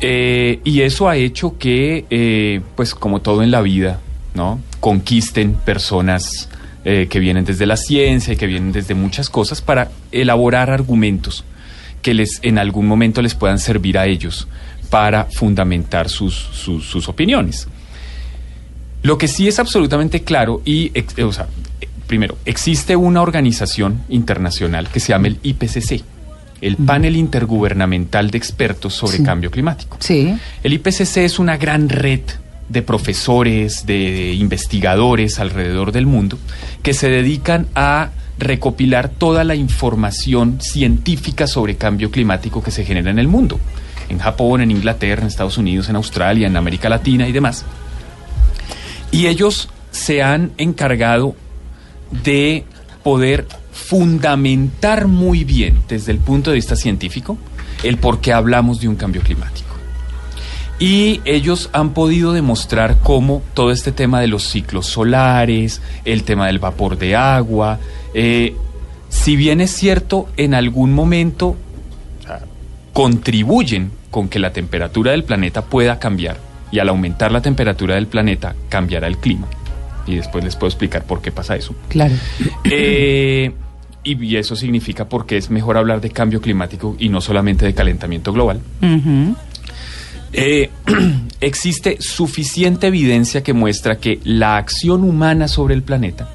Eh, 0.00 0.60
y 0.64 0.80
eso 0.82 1.08
ha 1.08 1.16
hecho 1.16 1.56
que, 1.58 2.04
eh, 2.10 2.60
pues 2.74 2.94
como 2.94 3.20
todo 3.20 3.42
en 3.42 3.50
la 3.50 3.60
vida, 3.62 4.00
¿no? 4.34 4.60
Conquisten 4.80 5.54
personas 5.54 6.48
que 6.84 7.18
vienen 7.18 7.44
desde 7.44 7.66
la 7.66 7.76
ciencia 7.76 8.32
y 8.32 8.36
que 8.36 8.46
vienen 8.46 8.72
desde 8.72 8.94
muchas 8.94 9.28
cosas 9.28 9.60
para 9.60 9.90
elaborar 10.10 10.70
argumentos 10.70 11.44
que 12.02 12.14
les 12.14 12.38
en 12.42 12.58
algún 12.58 12.86
momento 12.86 13.22
les 13.22 13.34
puedan 13.34 13.58
servir 13.58 13.98
a 13.98 14.06
ellos 14.06 14.48
para 14.90 15.24
fundamentar 15.26 16.08
sus, 16.08 16.34
sus, 16.34 16.84
sus 16.86 17.08
opiniones. 17.08 17.68
Lo 19.02 19.18
que 19.18 19.28
sí 19.28 19.46
es 19.46 19.58
absolutamente 19.58 20.22
claro 20.22 20.62
y, 20.64 20.92
o 21.22 21.32
sea, 21.32 21.46
primero, 22.06 22.36
existe 22.44 22.96
una 22.96 23.22
organización 23.22 24.02
internacional 24.08 24.88
que 24.88 24.98
se 24.98 25.08
llama 25.10 25.28
el 25.28 25.38
IPCC, 25.42 26.02
el 26.60 26.76
Panel 26.76 27.14
Intergubernamental 27.16 28.30
de 28.30 28.38
Expertos 28.38 28.94
sobre 28.94 29.18
Sí. 29.18 29.22
Cambio 29.22 29.50
Climático. 29.50 29.98
Sí. 30.00 30.34
El 30.64 30.72
IPCC 30.72 31.18
es 31.18 31.38
una 31.38 31.56
gran 31.56 31.88
red 31.88 32.20
de 32.68 32.82
profesores, 32.82 33.86
de 33.86 34.32
investigadores 34.34 35.38
alrededor 35.38 35.92
del 35.92 36.06
mundo 36.06 36.38
que 36.82 36.92
se 36.94 37.08
dedican 37.08 37.66
a 37.74 38.10
recopilar 38.38 39.08
toda 39.08 39.44
la 39.44 39.54
información 39.54 40.58
científica 40.60 41.46
sobre 41.46 41.76
cambio 41.76 42.10
climático 42.10 42.62
que 42.62 42.70
se 42.70 42.84
genera 42.84 43.10
en 43.10 43.18
el 43.18 43.28
mundo. 43.28 43.58
En 44.08 44.18
Japón, 44.18 44.60
en 44.62 44.70
Inglaterra, 44.70 45.22
en 45.22 45.28
Estados 45.28 45.58
Unidos, 45.58 45.88
en 45.88 45.96
Australia, 45.96 46.46
en 46.46 46.56
América 46.56 46.88
Latina 46.88 47.28
y 47.28 47.32
demás. 47.32 47.64
Y 49.10 49.26
ellos 49.26 49.68
se 49.90 50.22
han 50.22 50.52
encargado 50.56 51.34
de 52.24 52.64
poder 53.02 53.46
fundamentar 53.72 55.06
muy 55.06 55.44
bien 55.44 55.80
desde 55.88 56.12
el 56.12 56.18
punto 56.18 56.50
de 56.50 56.56
vista 56.56 56.76
científico 56.76 57.38
el 57.82 57.96
por 57.98 58.20
qué 58.20 58.32
hablamos 58.32 58.80
de 58.80 58.88
un 58.88 58.96
cambio 58.96 59.22
climático. 59.22 59.67
Y 60.78 61.20
ellos 61.24 61.70
han 61.72 61.90
podido 61.90 62.32
demostrar 62.32 62.98
cómo 63.02 63.42
todo 63.54 63.72
este 63.72 63.90
tema 63.90 64.20
de 64.20 64.28
los 64.28 64.44
ciclos 64.44 64.86
solares, 64.86 65.82
el 66.04 66.22
tema 66.22 66.46
del 66.46 66.60
vapor 66.60 66.98
de 66.98 67.16
agua, 67.16 67.80
eh, 68.14 68.54
si 69.08 69.36
bien 69.36 69.60
es 69.60 69.70
cierto, 69.72 70.28
en 70.36 70.54
algún 70.54 70.92
momento 70.92 71.56
contribuyen 72.92 73.92
con 74.10 74.28
que 74.28 74.38
la 74.38 74.52
temperatura 74.52 75.12
del 75.12 75.24
planeta 75.24 75.62
pueda 75.62 75.98
cambiar 75.98 76.36
y 76.70 76.78
al 76.78 76.88
aumentar 76.88 77.32
la 77.32 77.40
temperatura 77.40 77.94
del 77.94 78.06
planeta 78.06 78.54
cambiará 78.68 79.06
el 79.06 79.18
clima. 79.18 79.46
Y 80.06 80.16
después 80.16 80.42
les 80.42 80.56
puedo 80.56 80.68
explicar 80.68 81.04
por 81.04 81.20
qué 81.20 81.30
pasa 81.30 81.54
eso. 81.56 81.74
Claro. 81.88 82.14
Eh, 82.64 83.52
y, 84.04 84.36
eso 84.36 84.56
significa 84.56 85.08
porque 85.08 85.36
es 85.36 85.50
mejor 85.50 85.76
hablar 85.76 86.00
de 86.00 86.10
cambio 86.10 86.40
climático 86.40 86.96
y 86.98 87.08
no 87.08 87.20
solamente 87.20 87.66
de 87.66 87.74
calentamiento 87.74 88.32
global. 88.32 88.60
Ujú. 88.82 89.36
Eh, 90.32 90.70
existe 91.40 91.96
suficiente 92.00 92.88
evidencia 92.88 93.42
que 93.42 93.52
muestra 93.52 93.98
que 93.98 94.20
la 94.24 94.56
acción 94.56 95.04
humana 95.04 95.48
sobre 95.48 95.74
el 95.74 95.82
planeta 95.82 96.28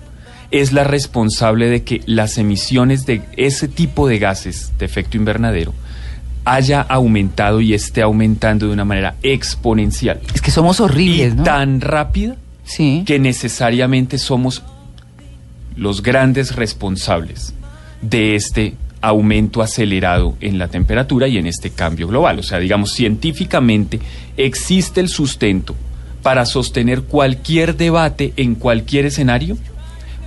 es 0.51 0.71
la 0.71 0.83
responsable 0.83 1.67
de 1.67 1.83
que 1.83 2.01
las 2.05 2.37
emisiones 2.37 3.05
de 3.05 3.21
ese 3.37 3.67
tipo 3.67 4.07
de 4.07 4.19
gases 4.19 4.71
de 4.77 4.85
efecto 4.85 5.17
invernadero 5.17 5.73
haya 6.45 6.81
aumentado 6.81 7.61
y 7.61 7.73
esté 7.73 8.01
aumentando 8.01 8.67
de 8.67 8.73
una 8.73 8.85
manera 8.85 9.15
exponencial 9.23 10.19
Es 10.33 10.41
que 10.41 10.51
somos 10.51 10.79
horribles, 10.79 11.33
y 11.33 11.37
¿no? 11.37 11.43
tan 11.43 11.81
rápida 11.81 12.35
Sí. 12.65 13.03
que 13.05 13.19
necesariamente 13.19 14.17
somos 14.17 14.63
los 15.75 16.01
grandes 16.03 16.55
responsables 16.55 17.53
de 18.01 18.35
este 18.35 18.75
aumento 19.03 19.61
acelerado 19.61 20.35
en 20.39 20.57
la 20.57 20.69
temperatura 20.69 21.27
y 21.27 21.37
en 21.37 21.45
este 21.45 21.71
cambio 21.71 22.07
global. 22.07 22.39
O 22.39 22.43
sea, 22.43 22.57
digamos, 22.59 22.93
científicamente 22.93 23.99
existe 24.37 25.01
el 25.01 25.09
sustento 25.09 25.75
para 26.21 26.45
sostener 26.45 27.01
cualquier 27.01 27.75
debate 27.75 28.31
en 28.37 28.55
cualquier 28.55 29.05
escenario 29.05 29.57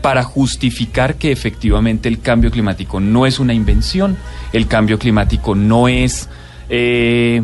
para 0.02 0.22
justificar 0.22 1.14
que 1.14 1.32
efectivamente 1.32 2.08
el 2.10 2.20
cambio 2.20 2.50
climático 2.50 3.00
no 3.00 3.24
es 3.24 3.40
una 3.40 3.54
invención, 3.54 4.18
el 4.52 4.66
cambio 4.68 4.98
climático 4.98 5.54
no 5.54 5.88
es 5.88 6.28
eh, 6.68 7.42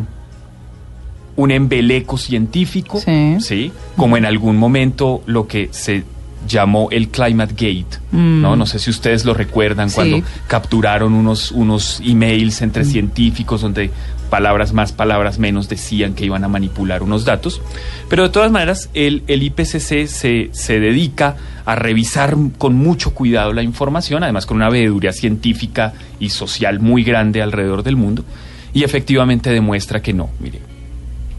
un 1.35 1.49
embeleco 1.49 2.17
científico, 2.17 2.99
Sí. 2.99 3.37
¿sí? 3.39 3.71
Como 3.97 4.17
en 4.17 4.25
algún 4.25 4.57
momento 4.57 5.23
lo 5.25 5.47
que 5.47 5.69
se 5.71 6.03
llamó 6.47 6.89
el 6.91 7.09
Climate 7.09 7.53
Gate, 7.53 7.97
Mm. 8.11 8.41
¿no? 8.41 8.55
No 8.55 8.65
sé 8.65 8.79
si 8.79 8.89
ustedes 8.89 9.25
lo 9.25 9.33
recuerdan 9.33 9.89
Sí. 9.89 9.95
cuando 9.95 10.21
capturaron 10.47 11.13
unos, 11.13 11.51
unos 11.51 12.01
emails 12.05 12.61
Mm. 12.61 12.63
entre 12.63 12.85
científicos 12.85 13.61
donde 13.61 13.89
palabras 14.29 14.73
más, 14.73 14.91
palabras 14.91 15.37
menos 15.37 15.69
decían 15.69 16.15
que 16.15 16.25
iban 16.25 16.43
a 16.43 16.47
manipular 16.47 17.03
unos 17.03 17.23
datos. 17.23 17.61
Pero 18.09 18.23
de 18.23 18.29
todas 18.29 18.51
maneras, 18.51 18.89
el, 18.95 19.21
el 19.27 19.43
IPCC 19.43 20.07
se, 20.07 20.49
se 20.51 20.79
dedica 20.79 21.35
a 21.65 21.75
revisar 21.75 22.35
con 22.57 22.73
mucho 22.75 23.13
cuidado 23.13 23.53
la 23.53 23.61
información, 23.61 24.23
además 24.23 24.45
con 24.47 24.57
una 24.57 24.69
veeduría 24.69 25.13
científica 25.13 25.93
y 26.19 26.29
social 26.29 26.79
muy 26.79 27.03
grande 27.03 27.41
alrededor 27.43 27.83
del 27.83 27.95
mundo, 27.95 28.25
y 28.73 28.83
efectivamente 28.83 29.51
demuestra 29.51 30.01
que 30.01 30.13
no, 30.13 30.29
mire, 30.39 30.59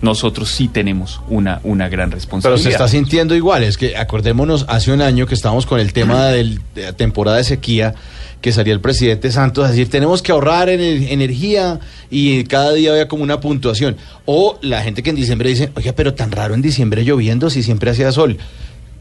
nosotros 0.04 0.50
sí 0.50 0.68
tenemos 0.68 1.20
una, 1.28 1.60
una 1.64 1.88
gran 1.88 2.10
Pero 2.10 2.20
responsabilidad. 2.20 2.62
se 2.62 2.70
está 2.70 2.86
sintiendo 2.88 3.34
igual. 3.34 3.64
Es 3.64 3.76
que 3.76 3.96
acordémonos, 3.96 4.66
hace 4.68 4.92
un 4.92 5.00
año 5.02 5.26
que 5.26 5.34
estábamos 5.34 5.66
con 5.66 5.80
el 5.80 5.92
tema 5.92 6.26
del- 6.28 6.60
de 6.74 6.82
la 6.84 6.92
temporada 6.92 7.38
de 7.38 7.44
sequía, 7.44 7.94
que 8.40 8.52
salía 8.52 8.74
el 8.74 8.80
presidente 8.80 9.32
Santos 9.32 9.64
a 9.64 9.68
decir, 9.70 9.88
tenemos 9.88 10.20
que 10.22 10.30
ahorrar 10.32 10.68
ener- 10.68 11.08
energía 11.10 11.80
y 12.10 12.44
cada 12.44 12.72
día 12.74 12.90
había 12.92 13.08
como 13.08 13.22
una 13.24 13.40
puntuación. 13.40 13.96
O 14.26 14.58
la 14.60 14.82
gente 14.82 15.02
que 15.02 15.10
en 15.10 15.16
diciembre 15.16 15.48
dice, 15.48 15.70
oye, 15.74 15.92
pero 15.94 16.12
tan 16.14 16.30
raro 16.30 16.54
en 16.54 16.60
diciembre 16.62 17.02
lloviendo 17.04 17.48
si 17.50 17.62
siempre 17.62 17.90
hacía 17.90 18.12
sol. 18.12 18.36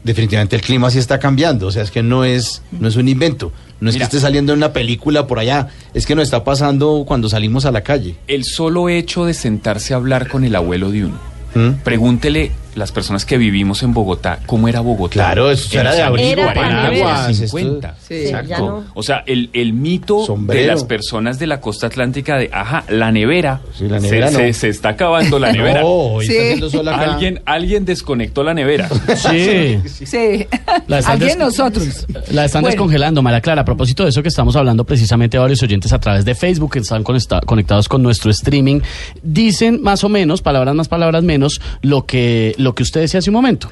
Definitivamente 0.02 0.56
el 0.56 0.62
clima 0.62 0.90
sí 0.90 0.98
está 0.98 1.18
cambiando, 1.18 1.66
o 1.66 1.72
sea, 1.72 1.82
es 1.82 1.90
que 1.90 2.02
no 2.02 2.24
es, 2.24 2.60
no 2.72 2.88
es 2.88 2.96
un 2.96 3.08
invento. 3.08 3.52
No 3.80 3.90
es 3.90 3.96
Mira. 3.96 4.06
que 4.06 4.16
esté 4.16 4.20
saliendo 4.20 4.52
en 4.52 4.58
una 4.58 4.72
película 4.72 5.26
por 5.26 5.38
allá, 5.38 5.68
es 5.92 6.06
que 6.06 6.14
nos 6.14 6.24
está 6.24 6.44
pasando 6.44 7.04
cuando 7.06 7.28
salimos 7.28 7.64
a 7.66 7.72
la 7.72 7.82
calle. 7.82 8.14
El 8.28 8.44
solo 8.44 8.88
hecho 8.88 9.24
de 9.24 9.34
sentarse 9.34 9.92
a 9.94 9.96
hablar 9.96 10.28
con 10.28 10.44
el 10.44 10.54
abuelo 10.54 10.90
de 10.90 11.06
uno. 11.06 11.18
¿Mm? 11.54 11.82
Pregúntele 11.84 12.52
las 12.74 12.92
personas 12.92 13.24
que 13.24 13.38
vivimos 13.38 13.82
en 13.82 13.92
Bogotá, 13.94 14.40
¿cómo 14.46 14.68
era 14.68 14.80
Bogotá? 14.80 15.12
Claro, 15.14 15.50
eso 15.50 15.78
era 15.78 15.94
de 15.94 16.02
abrigo, 16.02 16.42
Era 16.42 16.54
40, 16.54 16.82
paraguas, 16.82 17.36
50. 17.36 17.94
Sí. 18.06 18.14
Exacto. 18.14 18.48
ya 18.48 18.58
no. 18.58 18.84
O 18.94 19.02
sea, 19.02 19.22
el, 19.26 19.50
el 19.52 19.72
mito 19.72 20.24
de 20.40 20.66
las 20.66 20.84
personas 20.84 21.38
de 21.38 21.46
la 21.46 21.60
costa 21.60 21.86
atlántica 21.86 22.36
de, 22.36 22.50
ajá, 22.52 22.84
la 22.88 23.12
nevera. 23.12 23.60
Sí, 23.76 23.88
la 23.88 24.00
se- 24.00 24.06
nevera 24.06 24.28
se, 24.30 24.46
no. 24.48 24.52
se 24.54 24.68
está 24.68 24.90
acabando 24.90 25.38
la 25.38 25.52
nevera. 25.52 25.82
No, 25.82 26.18
Sí. 26.20 26.28
está 26.32 26.42
haciendo 26.42 26.70
sol 26.70 26.88
acá. 26.88 27.12
Alguien, 27.14 27.40
alguien 27.46 27.84
desconectó 27.84 28.42
la 28.42 28.54
nevera. 28.54 28.88
Sí. 29.16 29.78
Sí. 30.04 30.46
La 30.86 30.98
Alguien 30.98 31.38
nosotros. 31.38 32.06
La 32.30 32.44
están 32.44 32.62
Bueno. 32.62 32.72
descongelando, 32.72 33.22
Mara 33.22 33.40
Clara. 33.40 33.62
A 33.62 33.64
propósito 33.64 34.02
de 34.04 34.10
eso 34.10 34.22
que 34.22 34.28
estamos 34.28 34.56
hablando 34.56 34.84
precisamente 34.84 35.38
varios 35.38 35.62
oyentes 35.62 35.92
a 35.92 35.98
través 36.00 36.24
de 36.24 36.34
Facebook 36.34 36.72
que 36.72 36.78
están 36.80 37.02
conecta- 37.04 37.40
conectados 37.46 37.88
con 37.88 38.02
nuestro 38.02 38.30
streaming, 38.30 38.80
dicen 39.22 39.80
más 39.82 40.04
o 40.04 40.08
menos, 40.08 40.42
palabras 40.42 40.74
más, 40.74 40.88
palabras 40.88 41.22
menos, 41.22 41.60
lo 41.82 42.04
que, 42.06 42.54
lo 42.64 42.74
que 42.74 42.82
usted 42.82 43.00
decía 43.02 43.18
hace 43.18 43.30
un 43.30 43.34
momento, 43.34 43.70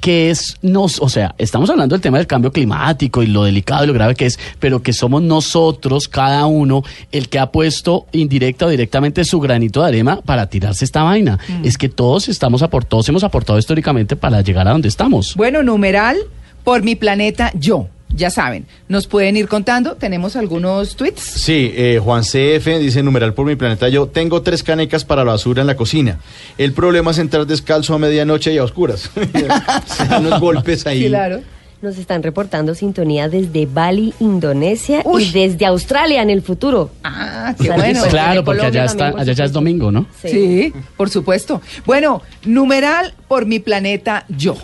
que 0.00 0.30
es, 0.30 0.56
nos, 0.62 1.00
o 1.00 1.08
sea, 1.08 1.34
estamos 1.38 1.68
hablando 1.70 1.94
del 1.94 2.00
tema 2.02 2.18
del 2.18 2.26
cambio 2.28 2.52
climático 2.52 3.22
y 3.22 3.26
lo 3.26 3.42
delicado 3.44 3.82
y 3.82 3.86
lo 3.88 3.92
grave 3.92 4.14
que 4.14 4.26
es, 4.26 4.38
pero 4.60 4.82
que 4.82 4.92
somos 4.92 5.20
nosotros, 5.22 6.06
cada 6.06 6.46
uno, 6.46 6.82
el 7.10 7.28
que 7.28 7.38
ha 7.40 7.50
puesto 7.50 8.06
indirecta 8.12 8.66
o 8.66 8.68
directamente 8.68 9.24
su 9.24 9.40
granito 9.40 9.80
de 9.82 9.88
arena 9.88 10.20
para 10.24 10.48
tirarse 10.48 10.84
esta 10.84 11.02
vaina. 11.02 11.38
Es 11.64 11.76
que 11.78 11.88
todos 11.88 12.28
estamos 12.28 12.62
aport- 12.62 12.86
todos 12.88 13.08
hemos 13.08 13.24
aportado 13.24 13.58
históricamente 13.58 14.14
para 14.14 14.40
llegar 14.42 14.68
a 14.68 14.72
donde 14.72 14.88
estamos. 14.88 15.34
Bueno, 15.34 15.62
numeral 15.62 16.16
por 16.62 16.82
mi 16.82 16.94
planeta 16.94 17.50
yo. 17.54 17.88
Ya 18.16 18.30
saben, 18.30 18.66
nos 18.88 19.06
pueden 19.06 19.36
ir 19.36 19.48
contando. 19.48 19.96
Tenemos 19.96 20.36
algunos 20.36 20.94
tweets. 20.94 21.20
Sí, 21.20 21.72
eh, 21.74 22.00
Juan 22.02 22.22
CF 22.22 22.78
dice, 22.78 23.02
numeral 23.02 23.34
por 23.34 23.44
mi 23.44 23.56
planeta, 23.56 23.88
yo 23.88 24.06
tengo 24.06 24.42
tres 24.42 24.62
canecas 24.62 25.04
para 25.04 25.24
la 25.24 25.32
basura 25.32 25.62
en 25.62 25.66
la 25.66 25.76
cocina. 25.76 26.20
El 26.56 26.72
problema 26.72 27.10
es 27.10 27.18
entrar 27.18 27.46
descalzo 27.46 27.94
a 27.94 27.98
medianoche 27.98 28.54
y 28.54 28.58
a 28.58 28.64
oscuras. 28.64 29.10
Se 29.86 30.06
dan 30.06 30.26
unos 30.26 30.40
golpes 30.40 30.86
ahí. 30.86 31.08
Claro. 31.08 31.40
Nos 31.82 31.98
están 31.98 32.22
reportando 32.22 32.74
sintonía 32.74 33.28
desde 33.28 33.66
Bali, 33.66 34.14
Indonesia 34.18 35.02
Uy. 35.04 35.24
y 35.24 35.32
desde 35.32 35.66
Australia 35.66 36.22
en 36.22 36.30
el 36.30 36.40
futuro. 36.40 36.90
Ah, 37.02 37.54
qué 37.60 37.70
bueno. 37.70 38.00
Claro, 38.08 38.42
porque 38.42 38.60
Colombia 38.60 38.82
allá, 38.84 38.90
está, 38.90 39.10
por 39.10 39.20
allá 39.20 39.32
ya 39.34 39.44
es 39.44 39.52
domingo, 39.52 39.92
¿no? 39.92 40.06
Sí, 40.22 40.72
por 40.96 41.10
supuesto. 41.10 41.60
Bueno, 41.84 42.22
numeral 42.44 43.12
por 43.28 43.44
mi 43.44 43.58
planeta 43.58 44.24
yo. 44.30 44.56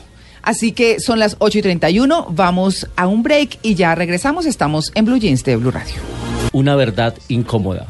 Así 0.43 0.73
que 0.73 1.01
son 1.01 1.19
las 1.19 1.37
8 1.39 1.59
y 1.59 1.63
31, 1.63 2.27
vamos 2.31 2.87
a 2.97 3.07
un 3.07 3.23
break 3.23 3.59
y 3.63 3.75
ya 3.75 3.95
regresamos. 3.95 4.47
Estamos 4.47 4.93
en 4.95 5.05
Blue 5.05 5.19
Jeans 5.19 5.45
de 5.45 5.57
Blue 5.57 5.71
Radio. 5.71 5.97
Una 6.53 6.75
verdad 6.77 7.15
incómoda. 7.29 7.87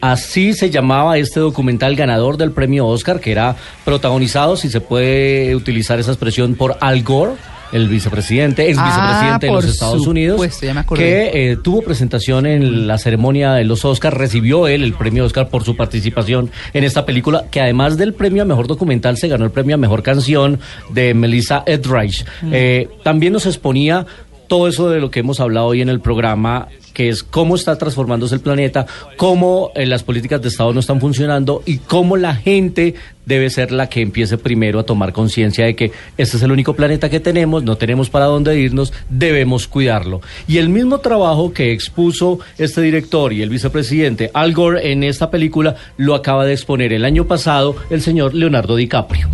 Así 0.00 0.54
se 0.54 0.70
llamaba 0.70 1.18
este 1.18 1.40
documental 1.40 1.94
ganador 1.94 2.36
del 2.36 2.50
premio 2.50 2.86
Oscar, 2.86 3.20
que 3.20 3.30
era 3.30 3.56
protagonizado, 3.84 4.56
si 4.56 4.68
se 4.68 4.80
puede 4.80 5.54
utilizar 5.54 6.00
esa 6.00 6.10
expresión, 6.10 6.54
por 6.54 6.76
Al 6.80 7.02
Gore, 7.02 7.34
el 7.72 7.88
vicepresidente, 7.88 8.68
ex 8.68 8.78
Ah, 8.78 8.84
vicepresidente 8.86 9.46
de 9.46 9.52
los 9.52 9.64
Estados 9.64 10.06
Unidos, 10.06 10.60
ya 10.60 10.74
me 10.74 10.84
que 10.84 11.30
eh, 11.32 11.56
tuvo 11.56 11.82
presentación 11.82 12.46
en 12.46 12.86
la 12.86 12.98
ceremonia 12.98 13.52
de 13.52 13.64
los 13.64 13.84
Oscars, 13.84 14.16
recibió 14.16 14.68
él 14.68 14.82
el 14.82 14.94
premio 14.94 15.24
Oscar 15.24 15.48
por 15.48 15.64
su 15.64 15.76
participación 15.76 16.50
en 16.72 16.84
esta 16.84 17.04
película, 17.04 17.44
que 17.50 17.60
además 17.60 17.96
del 17.96 18.14
premio 18.14 18.42
a 18.42 18.46
mejor 18.46 18.66
documental 18.66 19.16
se 19.16 19.28
ganó 19.28 19.44
el 19.44 19.50
premio 19.50 19.74
a 19.74 19.78
mejor 19.78 20.02
canción 20.02 20.60
de 20.90 21.14
Melissa 21.14 21.62
Etheridge. 21.66 22.24
Mm. 22.42 22.50
Eh, 22.52 22.88
también 23.02 23.32
nos 23.32 23.46
exponía 23.46 24.06
todo 24.46 24.68
eso 24.68 24.90
de 24.90 25.00
lo 25.00 25.10
que 25.10 25.20
hemos 25.20 25.40
hablado 25.40 25.66
hoy 25.66 25.82
en 25.82 25.88
el 25.88 26.00
programa, 26.00 26.68
que 26.96 27.10
es 27.10 27.22
cómo 27.22 27.56
está 27.56 27.76
transformándose 27.76 28.34
el 28.34 28.40
planeta, 28.40 28.86
cómo 29.18 29.70
eh, 29.74 29.84
las 29.84 30.02
políticas 30.02 30.40
de 30.40 30.48
Estado 30.48 30.72
no 30.72 30.80
están 30.80 30.98
funcionando 30.98 31.62
y 31.66 31.76
cómo 31.76 32.16
la 32.16 32.34
gente 32.34 32.94
debe 33.26 33.50
ser 33.50 33.70
la 33.70 33.90
que 33.90 34.00
empiece 34.00 34.38
primero 34.38 34.78
a 34.78 34.86
tomar 34.86 35.12
conciencia 35.12 35.66
de 35.66 35.76
que 35.76 35.92
este 36.16 36.38
es 36.38 36.42
el 36.42 36.52
único 36.52 36.72
planeta 36.72 37.10
que 37.10 37.20
tenemos, 37.20 37.64
no 37.64 37.76
tenemos 37.76 38.08
para 38.08 38.24
dónde 38.24 38.58
irnos, 38.58 38.94
debemos 39.10 39.68
cuidarlo. 39.68 40.22
Y 40.48 40.56
el 40.56 40.70
mismo 40.70 41.00
trabajo 41.00 41.52
que 41.52 41.70
expuso 41.70 42.38
este 42.56 42.80
director 42.80 43.30
y 43.34 43.42
el 43.42 43.50
vicepresidente 43.50 44.30
Al 44.32 44.54
Gore 44.54 44.90
en 44.90 45.04
esta 45.04 45.30
película 45.30 45.76
lo 45.98 46.14
acaba 46.14 46.46
de 46.46 46.54
exponer 46.54 46.94
el 46.94 47.04
año 47.04 47.26
pasado 47.26 47.76
el 47.90 48.00
señor 48.00 48.32
Leonardo 48.32 48.74
DiCaprio. 48.74 49.28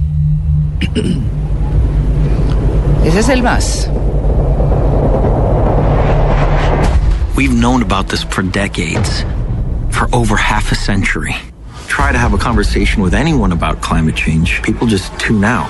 Ese 3.04 3.20
es 3.20 3.28
el 3.28 3.44
más. 3.44 3.88
We've 7.36 7.52
known 7.52 7.82
about 7.82 8.08
this 8.08 8.22
for 8.24 8.42
decades, 8.42 9.22
for 9.90 10.06
over 10.14 10.36
half 10.36 10.70
a 10.70 10.74
century. 10.74 11.34
Try 11.88 12.12
to 12.12 12.18
have 12.18 12.34
a 12.34 12.38
conversation 12.38 13.02
with 13.02 13.14
anyone 13.14 13.52
about 13.52 13.80
climate 13.80 14.14
change. 14.16 14.62
People 14.62 14.86
just 14.86 15.18
tune 15.18 15.44
out. 15.44 15.68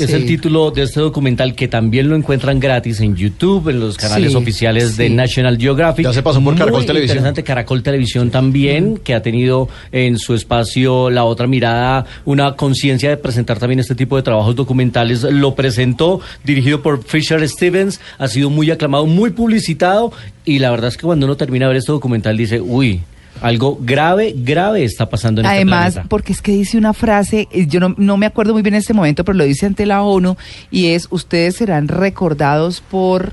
Es 0.00 0.10
Sí. 0.10 0.16
el 0.16 0.26
título 0.26 0.70
de 0.70 0.82
este 0.82 1.00
documental 1.00 1.54
que 1.54 1.68
también 1.68 2.08
lo 2.08 2.16
encuentran 2.16 2.60
gratis 2.60 3.00
en 3.00 3.16
YouTube, 3.16 3.68
en 3.68 3.80
los 3.80 3.96
canales 3.96 4.32
Sí, 4.32 4.36
oficiales 4.36 4.96
de. 4.96 5.10
National 5.10 5.58
Geographic. 5.58 6.04
Ya 6.06 6.12
se 6.12 6.22
pasó 6.22 6.42
por 6.42 6.54
Caracol 6.54 6.80
Muy 6.80 6.86
Televisión. 6.86 7.16
Interesante 7.18 7.42
Caracol 7.42 7.82
Televisión 7.82 8.30
también, 8.30 8.98
que 9.02 9.14
ha 9.14 9.22
tenido 9.22 9.68
en 9.92 10.18
su 10.18 10.34
espacio 10.34 11.10
la 11.10 11.24
otra 11.24 11.46
mirada, 11.46 12.06
una 12.24 12.54
conciencia 12.54 13.10
de 13.10 13.16
presentar 13.16 13.58
también 13.58 13.80
este 13.80 13.94
tipo 13.94 14.16
de 14.16 14.22
trabajos 14.22 14.54
documentales. 14.54 15.22
Lo 15.24 15.54
presentó, 15.54 16.20
dirigido 16.44 16.82
por 16.82 17.02
Fisher 17.02 17.46
Stevens, 17.48 18.00
ha 18.18 18.28
sido 18.28 18.50
muy 18.50 18.70
aclamado, 18.70 19.06
muy 19.06 19.30
publicitado, 19.30 20.12
y 20.44 20.58
la 20.60 20.70
verdad 20.70 20.88
es 20.88 20.96
que 20.96 21.02
cuando 21.04 21.26
uno 21.26 21.36
termina 21.36 21.66
de 21.66 21.68
ver 21.70 21.76
este 21.78 21.92
documental 21.92 22.36
dice, 22.36 22.60
uy, 22.60 23.00
algo 23.40 23.78
grave, 23.80 24.34
grave 24.36 24.84
está 24.84 25.08
pasando 25.08 25.40
en 25.40 25.46
Además, 25.46 25.88
este 25.88 25.92
planeta. 25.94 26.08
porque 26.08 26.32
es 26.32 26.42
que 26.42 26.52
dice 26.52 26.78
una 26.78 26.92
frase, 26.94 27.48
eh, 27.50 27.66
yo 27.66 27.80
no, 27.80 27.94
no 27.96 28.16
me 28.16 28.26
acuerdo 28.26 28.52
muy 28.52 28.62
bien 28.62 28.74
en 28.74 28.80
este 28.80 28.94
momento, 28.94 29.24
pero 29.24 29.36
lo 29.38 29.44
dice 29.44 29.66
ante 29.66 29.86
la 29.86 30.02
ONU, 30.02 30.36
y 30.70 30.88
es, 30.88 31.08
ustedes 31.10 31.56
serán 31.56 31.88
recordados 31.88 32.80
por 32.80 33.32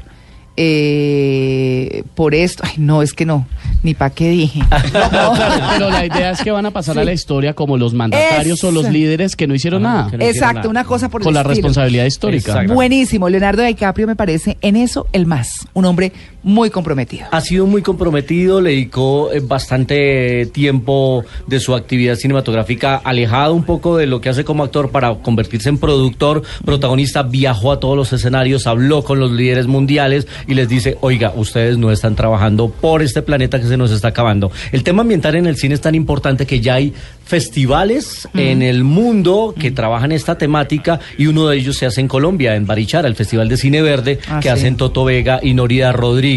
eh, 0.57 2.03
por 2.15 2.33
esto, 2.33 2.63
ay, 2.65 2.75
no, 2.77 3.01
es 3.01 3.12
que 3.13 3.25
no, 3.25 3.45
ni 3.83 3.93
para 3.93 4.12
qué 4.13 4.29
dije. 4.29 4.62
Claro, 4.91 5.33
pero 5.74 5.89
la 5.89 6.05
idea 6.05 6.31
es 6.31 6.41
que 6.41 6.51
van 6.51 6.65
a 6.65 6.71
pasar 6.71 6.97
a 6.97 7.03
la 7.03 7.12
historia 7.12 7.53
como 7.53 7.77
los 7.77 7.93
mandatarios 7.93 8.63
o 8.63 8.71
los 8.71 8.89
líderes 8.89 9.35
que 9.35 9.47
no 9.47 9.55
hicieron 9.55 9.83
nada. 9.83 10.09
no 10.17 10.24
Exacto, 10.24 10.59
nada. 10.59 10.69
una 10.69 10.83
cosa 10.85 11.09
por 11.09 11.21
el 11.21 11.25
Con 11.25 11.33
la 11.33 11.41
estilo. 11.41 11.55
responsabilidad 11.55 12.05
histórica. 12.05 12.51
Exacto. 12.51 12.74
Buenísimo, 12.74 13.27
Leonardo 13.27 13.63
DiCaprio 13.63 14.07
me 14.07 14.15
parece 14.15 14.57
en 14.62 14.77
eso 14.77 15.07
el 15.12 15.25
más, 15.25 15.50
un 15.74 15.85
hombre 15.85 16.13
muy 16.46 16.70
comprometido. 16.70 17.25
Ha 17.32 17.42
sido 17.42 17.66
muy 17.66 17.82
comprometido, 17.82 18.62
le 18.62 18.70
dedicó 18.70 19.32
eh, 19.34 19.40
bastante 19.42 20.46
tiempo 20.54 21.25
de 21.48 21.60
su 21.60 21.74
actividad 21.74 22.16
cinematográfica, 22.16 22.98
alejado 23.04 23.56
un 23.56 23.64
poco 23.64 23.98
de 23.98 24.06
lo 24.06 24.22
que 24.22 24.30
hace 24.30 24.46
como 24.46 24.64
actor 24.64 24.92
para 24.92 25.14
convertirse 25.16 25.70
en 25.70 25.80
productor, 25.80 26.44
protagonista, 26.64 27.24
viajó 27.24 27.72
a 27.72 27.80
todos 27.80 27.98
los 27.98 28.14
escenarios, 28.14 28.68
habló 28.68 29.04
con 29.04 29.20
los 29.20 29.32
líderes 29.32 29.66
mundiales 29.66 30.28
y 30.48 30.54
les 30.54 30.70
dice, 30.70 30.98
oiga, 31.02 31.34
ustedes 31.36 31.80
no 31.80 31.92
están 31.92 32.16
trabajando 32.16 32.70
por 32.70 33.02
este 33.02 33.24
planeta 33.24 33.60
que 33.60 33.66
se 33.68 33.75
nos 33.75 33.90
está 33.90 34.10
acabando. 34.10 34.52
El 34.72 34.84
tema 34.84 35.02
ambiental 35.02 35.36
en 35.36 35.48
el 35.48 35.58
cine 35.58 35.74
es 35.74 35.82
tan 35.82 35.96
importante 35.96 36.46
que 36.46 36.60
ya 36.62 36.75
hay 36.75 36.94
festivales 37.25 38.28
en 38.36 38.62
el 38.62 38.84
mundo 38.84 39.56
que 39.60 39.72
trabajan 39.72 40.12
esta 40.12 40.38
temática 40.38 41.00
y 41.18 41.25
uno 41.25 41.48
de 41.48 41.58
ellos 41.58 41.75
se 41.75 41.88
hace 41.88 42.02
en 42.02 42.08
Colombia, 42.08 42.56
en 42.56 42.68
Barichara, 42.68 43.08
el 43.08 43.16
Festival 43.16 43.50
de 43.50 43.58
Cine 43.58 43.82
Verde, 43.82 44.20
Ah, 44.28 44.40
que 44.42 44.50
sí. 44.50 44.54
hacen 44.54 44.78
Toto 44.78 45.04
Vega 45.06 45.40
y 45.42 45.56
Norida 45.56 45.92
Rodríguez. 45.92 46.35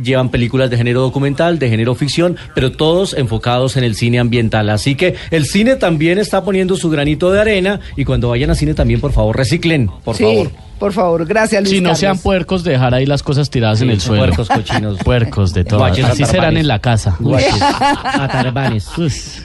Llevan 0.00 0.30
películas 0.30 0.70
de 0.70 0.76
género 0.76 1.00
documental, 1.00 1.58
de 1.58 1.68
género 1.68 1.96
ficción, 1.96 2.36
pero 2.54 2.70
todos 2.70 3.14
enfocados 3.14 3.76
en 3.76 3.82
el 3.82 3.96
cine 3.96 4.20
ambiental. 4.20 4.70
Así 4.70 4.94
que 4.94 5.16
el 5.32 5.44
cine 5.44 5.74
también 5.74 6.18
está 6.18 6.44
poniendo 6.44 6.76
su 6.76 6.88
granito 6.88 7.32
de 7.32 7.40
arena 7.40 7.80
y 7.96 8.04
cuando 8.04 8.28
vayan 8.28 8.50
a 8.50 8.54
cine 8.54 8.74
también, 8.74 9.00
por 9.00 9.12
favor, 9.12 9.36
reciclen, 9.36 9.90
por 10.04 10.14
sí, 10.14 10.22
favor. 10.22 10.67
Por 10.78 10.92
favor, 10.92 11.26
gracias 11.26 11.62
Luis 11.62 11.70
Si 11.74 11.80
no 11.80 11.88
Carlos. 11.88 11.98
sean 11.98 12.18
puercos, 12.18 12.64
dejar 12.64 12.94
ahí 12.94 13.04
las 13.06 13.22
cosas 13.22 13.50
tiradas 13.50 13.80
en 13.82 13.90
el 13.90 14.00
suelo. 14.00 14.24
puercos 14.26 14.48
cochinos. 14.48 14.98
Puercos 15.04 15.52
de 15.52 15.64
todas. 15.64 15.88
Guaches 15.96 16.04
Así 16.06 16.24
serán 16.24 16.56
en 16.56 16.66
la 16.68 16.78
casa. 16.78 17.16
Guaches, 17.20 17.60
atarbanes. 18.04 18.88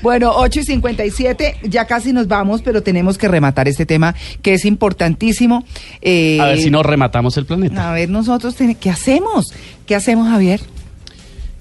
Bueno, 0.02 0.32
8 0.36 0.60
y 0.60 0.64
57, 0.64 1.56
ya 1.64 1.86
casi 1.86 2.14
nos 2.14 2.28
vamos, 2.28 2.62
pero 2.62 2.82
tenemos 2.84 3.18
que 3.18 3.28
rematar 3.28 3.68
este 3.68 3.86
tema 3.86 4.16
que 4.42 4.54
es 4.54 4.66
importantísimo. 4.66 5.66
Eh, 6.02 6.40
a 6.42 6.46
ver 6.46 6.60
si 6.60 6.70
nos 6.70 6.86
rematamos 6.86 7.36
el 7.38 7.46
planeta. 7.46 7.90
A 7.90 7.94
ver, 7.94 8.10
nosotros, 8.10 8.56
ten- 8.56 8.76
¿qué 8.76 8.90
hacemos? 8.90 9.54
¿Qué 9.86 9.96
hacemos, 9.96 10.28
Javier? 10.30 10.62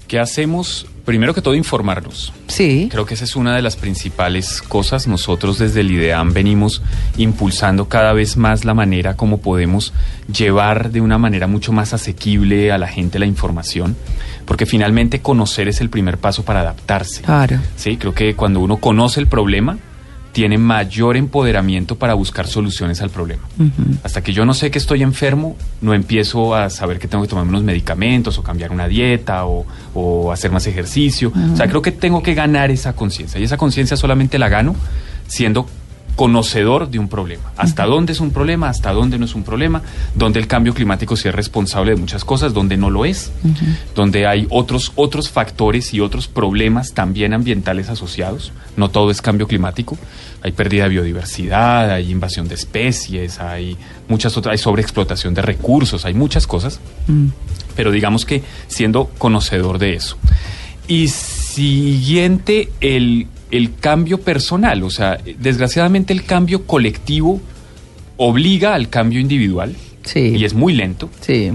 ¿Qué 0.07 0.19
hacemos? 0.19 0.85
Primero 1.05 1.33
que 1.33 1.41
todo, 1.41 1.53
informarnos. 1.53 2.31
Sí. 2.47 2.87
Creo 2.89 3.05
que 3.05 3.15
esa 3.15 3.25
es 3.25 3.35
una 3.35 3.55
de 3.55 3.61
las 3.61 3.75
principales 3.75 4.61
cosas. 4.61 5.05
Nosotros 5.05 5.59
desde 5.59 5.81
el 5.81 5.91
IDEAM 5.91 6.33
venimos 6.33 6.81
impulsando 7.17 7.89
cada 7.89 8.13
vez 8.13 8.37
más 8.37 8.63
la 8.63 8.73
manera 8.73 9.15
como 9.15 9.39
podemos 9.39 9.91
llevar 10.33 10.91
de 10.91 11.01
una 11.01 11.17
manera 11.17 11.47
mucho 11.47 11.73
más 11.73 11.93
asequible 11.93 12.71
a 12.71 12.77
la 12.77 12.87
gente 12.87 13.19
la 13.19 13.25
información, 13.25 13.97
porque 14.45 14.65
finalmente 14.65 15.19
conocer 15.19 15.67
es 15.67 15.81
el 15.81 15.89
primer 15.89 16.17
paso 16.17 16.43
para 16.45 16.61
adaptarse. 16.61 17.21
Claro. 17.21 17.59
Sí, 17.75 17.97
creo 17.97 18.13
que 18.13 18.35
cuando 18.35 18.61
uno 18.61 18.77
conoce 18.77 19.19
el 19.19 19.27
problema, 19.27 19.77
tiene 20.33 20.57
mayor 20.57 21.15
empoderamiento 21.15 21.95
para 21.95 22.15
buscar 22.15 22.47
soluciones 22.47 23.01
al 23.01 23.11
problema. 23.11 23.43
Hasta 24.03 24.21
que 24.21 24.33
yo 24.33 24.45
no 24.45 24.53
sé 24.53 24.71
que 24.71 24.79
estoy 24.79 25.03
enfermo, 25.03 25.55
no 25.79 25.93
empiezo 25.93 26.55
a 26.55 26.69
saber 26.69 26.99
que 26.99 27.07
tengo 27.07 27.23
que 27.23 27.29
tomar 27.29 27.45
unos 27.45 27.63
medicamentos 27.63 28.37
o 28.39 28.43
cambiar 28.43 28.71
una 28.71 28.87
dieta 28.87 29.45
o, 29.45 29.65
o 29.93 30.31
hacer 30.31 30.51
más 30.51 30.65
ejercicio. 30.67 31.31
O 31.53 31.55
sea, 31.55 31.67
creo 31.67 31.81
que 31.81 31.91
tengo 31.91 32.21
que 32.23 32.33
ganar 32.33 32.71
esa 32.71 32.93
conciencia 32.93 33.39
y 33.39 33.43
esa 33.43 33.57
conciencia 33.57 33.95
solamente 33.95 34.39
la 34.39 34.49
gano 34.49 34.75
siendo 35.27 35.67
conocedor 36.15 36.89
de 36.89 36.99
un 36.99 37.07
problema. 37.07 37.51
Hasta 37.57 37.85
dónde 37.85 38.13
es 38.13 38.19
un 38.19 38.31
problema, 38.31 38.69
hasta 38.69 38.91
dónde 38.91 39.17
no 39.17 39.25
es 39.25 39.35
un 39.35 39.43
problema, 39.43 39.81
dónde 40.15 40.39
el 40.39 40.47
cambio 40.47 40.73
climático 40.73 41.15
sí 41.15 41.27
es 41.27 41.35
responsable 41.35 41.91
de 41.91 41.97
muchas 41.97 42.23
cosas, 42.23 42.53
dónde 42.53 42.77
no 42.77 42.89
lo 42.89 43.05
es, 43.05 43.31
donde 43.95 44.27
hay 44.27 44.47
otros, 44.49 44.91
otros 44.95 45.29
factores 45.29 45.93
y 45.93 45.99
otros 45.99 46.27
problemas 46.27 46.93
también 46.93 47.33
ambientales 47.33 47.89
asociados. 47.89 48.51
No 48.77 48.89
todo 48.89 49.11
es 49.11 49.21
cambio 49.21 49.47
climático. 49.47 49.97
Hay 50.41 50.51
pérdida 50.51 50.83
de 50.83 50.89
biodiversidad, 50.89 51.91
hay 51.91 52.11
invasión 52.11 52.47
de 52.47 52.55
especies, 52.55 53.39
hay 53.39 53.77
muchas 54.07 54.35
otras, 54.37 54.51
hay 54.53 54.57
sobreexplotación 54.57 55.33
de 55.33 55.41
recursos, 55.41 56.05
hay 56.05 56.13
muchas 56.13 56.47
cosas. 56.47 56.79
Pero 57.75 57.91
digamos 57.91 58.25
que 58.25 58.43
siendo 58.67 59.05
conocedor 59.17 59.79
de 59.79 59.95
eso. 59.95 60.17
Y 60.87 61.07
siguiente, 61.07 62.71
el, 62.81 63.27
el 63.53 63.75
cambio 63.79 64.19
personal. 64.21 64.83
O 64.83 64.89
sea, 64.89 65.17
desgraciadamente 65.39 66.11
el 66.13 66.23
cambio 66.25 66.65
colectivo 66.65 67.39
obliga 68.17 68.73
al 68.73 68.89
cambio 68.89 69.19
individual 69.19 69.75
Sí. 70.03 70.33
y 70.37 70.43
es 70.45 70.53
muy 70.53 70.73
lento. 70.73 71.09
Sí. 71.21 71.51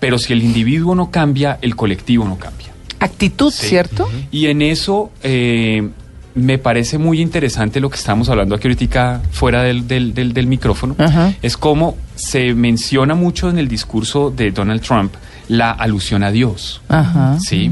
Pero 0.00 0.18
si 0.18 0.32
el 0.32 0.42
individuo 0.42 0.94
no 0.94 1.10
cambia, 1.10 1.58
el 1.60 1.74
colectivo 1.74 2.24
no 2.24 2.38
cambia. 2.38 2.68
Actitud, 3.00 3.52
Sí. 3.52 3.66
¿cierto? 3.68 4.08
Y 4.30 4.46
en 4.46 4.62
eso 4.62 5.10
eh, 5.22 5.88
me 6.34 6.58
parece 6.58 6.98
muy 6.98 7.20
interesante 7.20 7.80
lo 7.80 7.90
que 7.90 7.96
estamos 7.96 8.28
hablando 8.28 8.54
aquí 8.54 8.68
ahorita 8.68 9.22
fuera 9.32 9.62
del, 9.64 9.88
del, 9.88 10.14
del- 10.14 10.32
del 10.32 10.46
micrófono. 10.46 10.94
Ajá. 10.98 11.34
Es 11.42 11.56
como 11.56 11.96
se 12.14 12.54
menciona 12.54 13.14
mucho 13.14 13.50
en 13.50 13.58
el 13.58 13.66
discurso 13.68 14.30
de 14.30 14.50
Donald 14.52 14.80
Trump 14.82 15.14
la 15.48 15.70
alusión 15.72 16.22
a 16.22 16.30
Dios. 16.30 16.80
Ajá. 16.88 17.38
¿sí? 17.40 17.70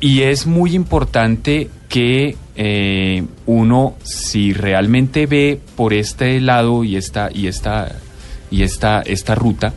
Y 0.00 0.22
es 0.22 0.46
muy 0.46 0.74
importante 0.74 1.70
que 1.92 2.36
eh, 2.56 3.22
uno, 3.44 3.96
si 4.02 4.54
realmente 4.54 5.26
ve 5.26 5.60
por 5.76 5.92
este 5.92 6.40
lado 6.40 6.84
y 6.84 6.96
esta, 6.96 7.28
y 7.30 7.48
esta, 7.48 7.96
y 8.50 8.62
esta, 8.62 9.02
esta 9.02 9.34
ruta, 9.34 9.74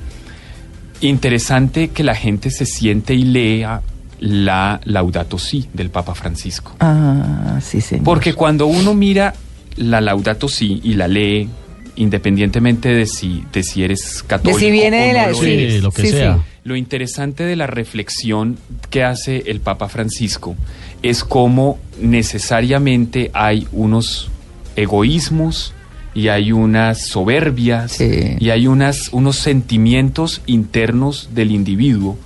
interesante 1.02 1.90
que 1.90 2.04
la 2.06 2.16
gente 2.16 2.52
se 2.52 2.66
siente 2.66 3.14
y 3.16 3.24
lea 3.26 3.82
la 4.22 4.80
Laudato 4.86 5.38
Si 5.38 5.68
del 5.74 5.90
Papa 5.90 6.16
Francisco. 6.16 6.74
Ah, 6.80 7.60
sí, 7.62 7.82
señor. 7.82 8.06
Porque 8.06 8.34
cuando 8.34 8.66
uno 8.68 8.94
mira 8.94 9.34
la 9.76 10.00
Laudato 10.00 10.48
Si 10.48 10.80
y 10.86 10.94
la 10.94 11.10
lee, 11.10 11.50
independientemente 11.98 12.90
de 12.90 13.08
si, 13.08 13.44
de 13.52 13.62
si 13.62 13.84
eres 13.84 14.24
católico 14.24 14.58
De 14.58 14.66
si 14.66 14.72
viene 14.72 15.04
o 15.04 15.08
de 15.08 15.14
la- 15.14 15.28
lo 15.32 15.36
Sí, 15.36 15.52
eres, 15.52 15.84
lo 15.84 15.92
que 15.92 16.02
sí, 16.04 16.08
sí. 16.08 16.14
sea. 16.14 16.40
lo 16.64 16.78
interesante 16.78 17.44
de 17.44 17.58
la 17.58 17.68
reflexión 17.68 18.58
que 18.90 19.04
hace 19.04 19.44
el 19.48 19.60
Papa 19.60 19.90
Francisco 19.90 20.56
es 21.04 21.24
cómo 21.24 21.78
necesariamente 22.02 23.32
hay 23.34 23.68
unos 23.72 24.30
egoísmos 24.76 25.74
y 26.14 26.30
hay 26.30 26.52
unas 26.52 27.08
soberbias 27.08 27.92
Sí. 27.94 28.36
y 28.40 28.50
hay 28.50 28.68
unas, 28.68 29.10
unos 29.12 29.36
sentimientos 29.38 30.42
internos 30.46 31.30
del 31.34 31.52
individuo 31.52 32.18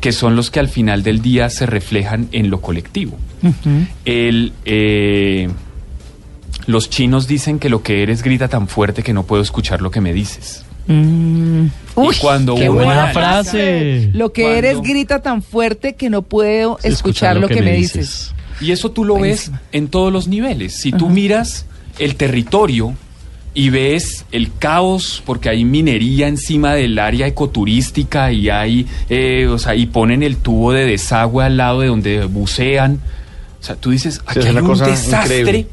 que 0.00 0.12
son 0.12 0.36
los 0.36 0.50
que 0.50 0.60
al 0.60 0.68
final 0.68 1.02
del 1.02 1.22
día 1.22 1.48
se 1.50 1.64
reflejan 1.66 2.28
en 2.32 2.50
lo 2.50 2.60
colectivo. 2.60 3.16
El, 4.04 4.52
eh, 4.66 5.48
los 6.66 6.90
chinos 6.90 7.26
dicen 7.26 7.58
que 7.58 7.68
lo 7.70 7.82
que 7.82 8.02
eres 8.02 8.22
grita 8.22 8.48
tan 8.48 8.68
fuerte 8.68 9.02
que 9.02 9.12
no 9.14 9.22
puedo 9.24 9.42
escuchar 9.42 9.80
lo 9.80 9.90
que 9.90 10.00
me 10.02 10.12
dices. 10.12 10.63
Mm. 10.86 11.66
Uy, 11.96 12.14
cuando 12.20 12.54
qué 12.54 12.68
buena 12.68 12.94
buena 12.94 13.12
frase. 13.12 14.10
Lo 14.12 14.32
que 14.32 14.42
Cuando- 14.42 14.58
eres 14.58 14.80
grita 14.82 15.22
tan 15.22 15.42
fuerte 15.42 15.94
que 15.94 16.10
no 16.10 16.22
puedo 16.22 16.78
escuchar, 16.82 17.36
lo 17.36 17.48
que, 17.48 17.62
me 17.62 17.76
dices. 17.76 18.34
Y 18.60 18.72
eso 18.72 18.90
tú 18.90 19.04
lo 19.04 19.18
ves 19.18 19.50
en 19.72 19.88
todos 19.88 20.12
los 20.12 20.28
niveles. 20.28 20.74
Si 20.76 20.92
tú 20.92 21.08
miras 21.08 21.66
el 21.98 22.16
territorio 22.16 22.94
y 23.54 23.70
ves 23.70 24.24
el 24.32 24.50
caos, 24.58 25.22
porque 25.24 25.48
hay 25.48 25.64
minería 25.64 26.26
encima 26.26 26.74
del 26.74 26.98
área 26.98 27.26
ecoturística 27.26 28.32
y 28.32 28.50
hay, 28.50 28.86
eh, 29.08 29.46
o 29.48 29.58
sea, 29.58 29.74
y 29.76 29.86
ponen 29.86 30.22
el 30.22 30.36
tubo 30.38 30.72
de 30.72 30.84
desagüe 30.84 31.44
al 31.44 31.56
lado 31.56 31.80
de 31.80 31.88
donde 31.88 32.24
bucean. 32.26 33.00
O 33.60 33.64
sea, 33.64 33.76
tú 33.76 33.90
dices, 33.90 34.20
aquí 34.26 34.40
es 34.40 34.46
hay 34.46 34.50
una 34.56 34.62
un 34.62 34.78
desastre. 34.78 35.40
increíble. 35.40 35.66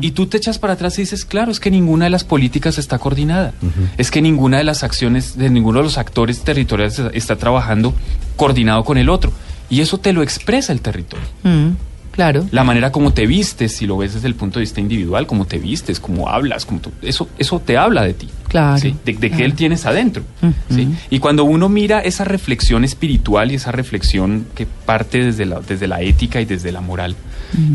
Y 0.00 0.12
tú 0.12 0.26
te 0.26 0.36
echas 0.36 0.58
para 0.58 0.74
atrás 0.74 0.98
y 0.98 1.02
dices, 1.02 1.24
claro, 1.24 1.50
es 1.50 1.60
que 1.60 1.70
ninguna 1.70 2.04
de 2.06 2.10
las 2.10 2.24
políticas 2.24 2.78
está 2.78 2.98
coordinada. 2.98 3.52
Es 3.98 4.10
que 4.10 4.22
ninguna 4.22 4.58
de 4.58 4.64
las 4.64 4.82
acciones 4.84 5.36
de 5.36 5.50
ninguno 5.50 5.78
de 5.80 5.84
los 5.84 5.98
actores 5.98 6.40
territoriales 6.42 7.00
está 7.14 7.36
trabajando 7.36 7.94
coordinado 8.36 8.84
con 8.84 8.96
el 8.98 9.08
otro. 9.08 9.32
Y 9.68 9.80
eso 9.80 9.98
te 9.98 10.12
lo 10.12 10.22
expresa 10.22 10.72
el 10.72 10.80
territorio. 10.80 11.26
Mm, 11.42 11.70
claro. 12.12 12.46
La 12.52 12.62
manera 12.62 12.92
como 12.92 13.12
te 13.12 13.26
vistes, 13.26 13.72
si 13.76 13.86
lo 13.86 13.96
ves 13.98 14.14
desde 14.14 14.28
el 14.28 14.34
punto 14.36 14.58
de 14.58 14.62
vista 14.62 14.80
individual, 14.80 15.26
cómo 15.26 15.44
te 15.44 15.58
vistes, 15.58 15.98
cómo 15.98 16.28
hablas, 16.28 16.64
cómo 16.64 16.80
tú- 16.80 16.92
eso, 17.02 17.28
eso 17.36 17.58
te 17.58 17.76
habla 17.76 18.04
de 18.04 18.14
ti. 18.14 18.28
Claro, 18.48 18.78
¿sí? 18.78 18.94
De, 19.04 19.12
de 19.14 19.18
claro. 19.18 19.36
qué 19.36 19.44
él 19.44 19.54
tienes 19.54 19.84
adentro. 19.86 20.22
¿sí? 20.70 20.88
Y 21.10 21.18
cuando 21.18 21.42
uno 21.44 21.68
mira 21.68 21.98
esa 22.00 22.22
reflexión 22.24 22.84
espiritual 22.84 23.50
y 23.50 23.56
esa 23.56 23.72
reflexión 23.72 24.46
que 24.54 24.66
parte 24.66 25.24
desde 25.24 25.44
la, 25.46 25.60
desde 25.60 25.88
la 25.88 26.00
ética 26.00 26.40
y 26.40 26.44
desde 26.44 26.70
la 26.70 26.80
moral, 26.80 27.16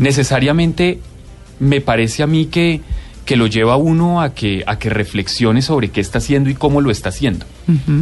necesariamente 0.02 0.98
me 1.62 1.80
parece 1.80 2.24
a 2.24 2.26
mí 2.26 2.46
que, 2.46 2.80
que 3.24 3.36
lo 3.36 3.46
lleva 3.46 3.74
a 3.74 3.76
uno 3.76 4.20
a 4.20 4.34
que, 4.34 4.64
a 4.66 4.78
que 4.78 4.90
reflexione 4.90 5.62
sobre 5.62 5.90
qué 5.90 6.00
está 6.00 6.18
haciendo 6.18 6.50
y 6.50 6.54
cómo 6.54 6.80
lo 6.80 6.90
está 6.90 7.10
haciendo. 7.10 7.46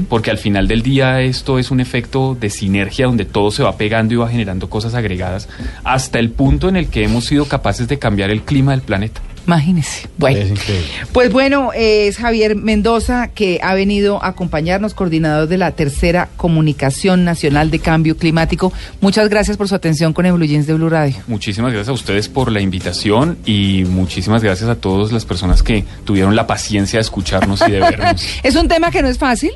Porque 0.08 0.30
al 0.30 0.38
final 0.38 0.66
del 0.66 0.82
día 0.82 1.20
esto 1.20 1.58
es 1.58 1.70
un 1.70 1.80
efecto 1.80 2.34
de 2.40 2.48
sinergia 2.48 3.04
donde 3.04 3.26
todo 3.26 3.50
se 3.50 3.62
va 3.62 3.76
pegando 3.76 4.14
y 4.14 4.16
va 4.16 4.28
generando 4.28 4.70
cosas 4.70 4.94
agregadas 4.94 5.50
hasta 5.84 6.18
el 6.18 6.30
punto 6.30 6.70
en 6.70 6.76
el 6.76 6.88
que 6.88 7.04
hemos 7.04 7.26
sido 7.26 7.44
capaces 7.44 7.86
de 7.86 7.98
cambiar 7.98 8.30
el 8.30 8.40
clima 8.40 8.72
del 8.72 8.80
planeta. 8.80 9.20
Imagínese. 9.46 10.08
Bueno, 10.18 10.38
Es 10.38 10.50
increíble. 10.50 10.88
pues 11.12 11.32
bueno, 11.32 11.70
eh, 11.74 12.06
es 12.08 12.18
Javier 12.18 12.56
Mendoza 12.56 13.28
que 13.28 13.58
ha 13.62 13.74
venido 13.74 14.22
a 14.22 14.28
acompañarnos, 14.28 14.94
coordinador 14.94 15.48
de 15.48 15.58
la 15.58 15.72
tercera 15.72 16.28
Comunicación 16.36 17.24
Nacional 17.24 17.70
de 17.70 17.78
Cambio 17.78 18.16
Climático. 18.16 18.72
Muchas 19.00 19.28
gracias 19.28 19.56
por 19.56 19.68
su 19.68 19.74
atención 19.74 20.12
con 20.12 20.26
el 20.26 20.32
Blue 20.34 20.46
Jeans 20.46 20.66
de 20.66 20.74
Blue 20.74 20.88
Radio. 20.88 21.16
Muchísimas 21.26 21.72
gracias 21.72 21.88
a 21.88 21.92
ustedes 21.92 22.28
por 22.28 22.52
la 22.52 22.60
invitación 22.60 23.38
y 23.46 23.84
muchísimas 23.88 24.42
gracias 24.42 24.68
a 24.68 24.76
todas 24.76 25.12
las 25.12 25.24
personas 25.24 25.62
que 25.62 25.84
tuvieron 26.04 26.36
la 26.36 26.46
paciencia 26.46 26.98
de 26.98 27.02
escucharnos 27.02 27.62
y 27.66 27.70
de 27.72 27.80
vernos. 27.80 28.22
Es 28.42 28.56
un 28.56 28.68
tema 28.68 28.90
que 28.90 29.02
no 29.02 29.08
es 29.08 29.18
fácil. 29.18 29.50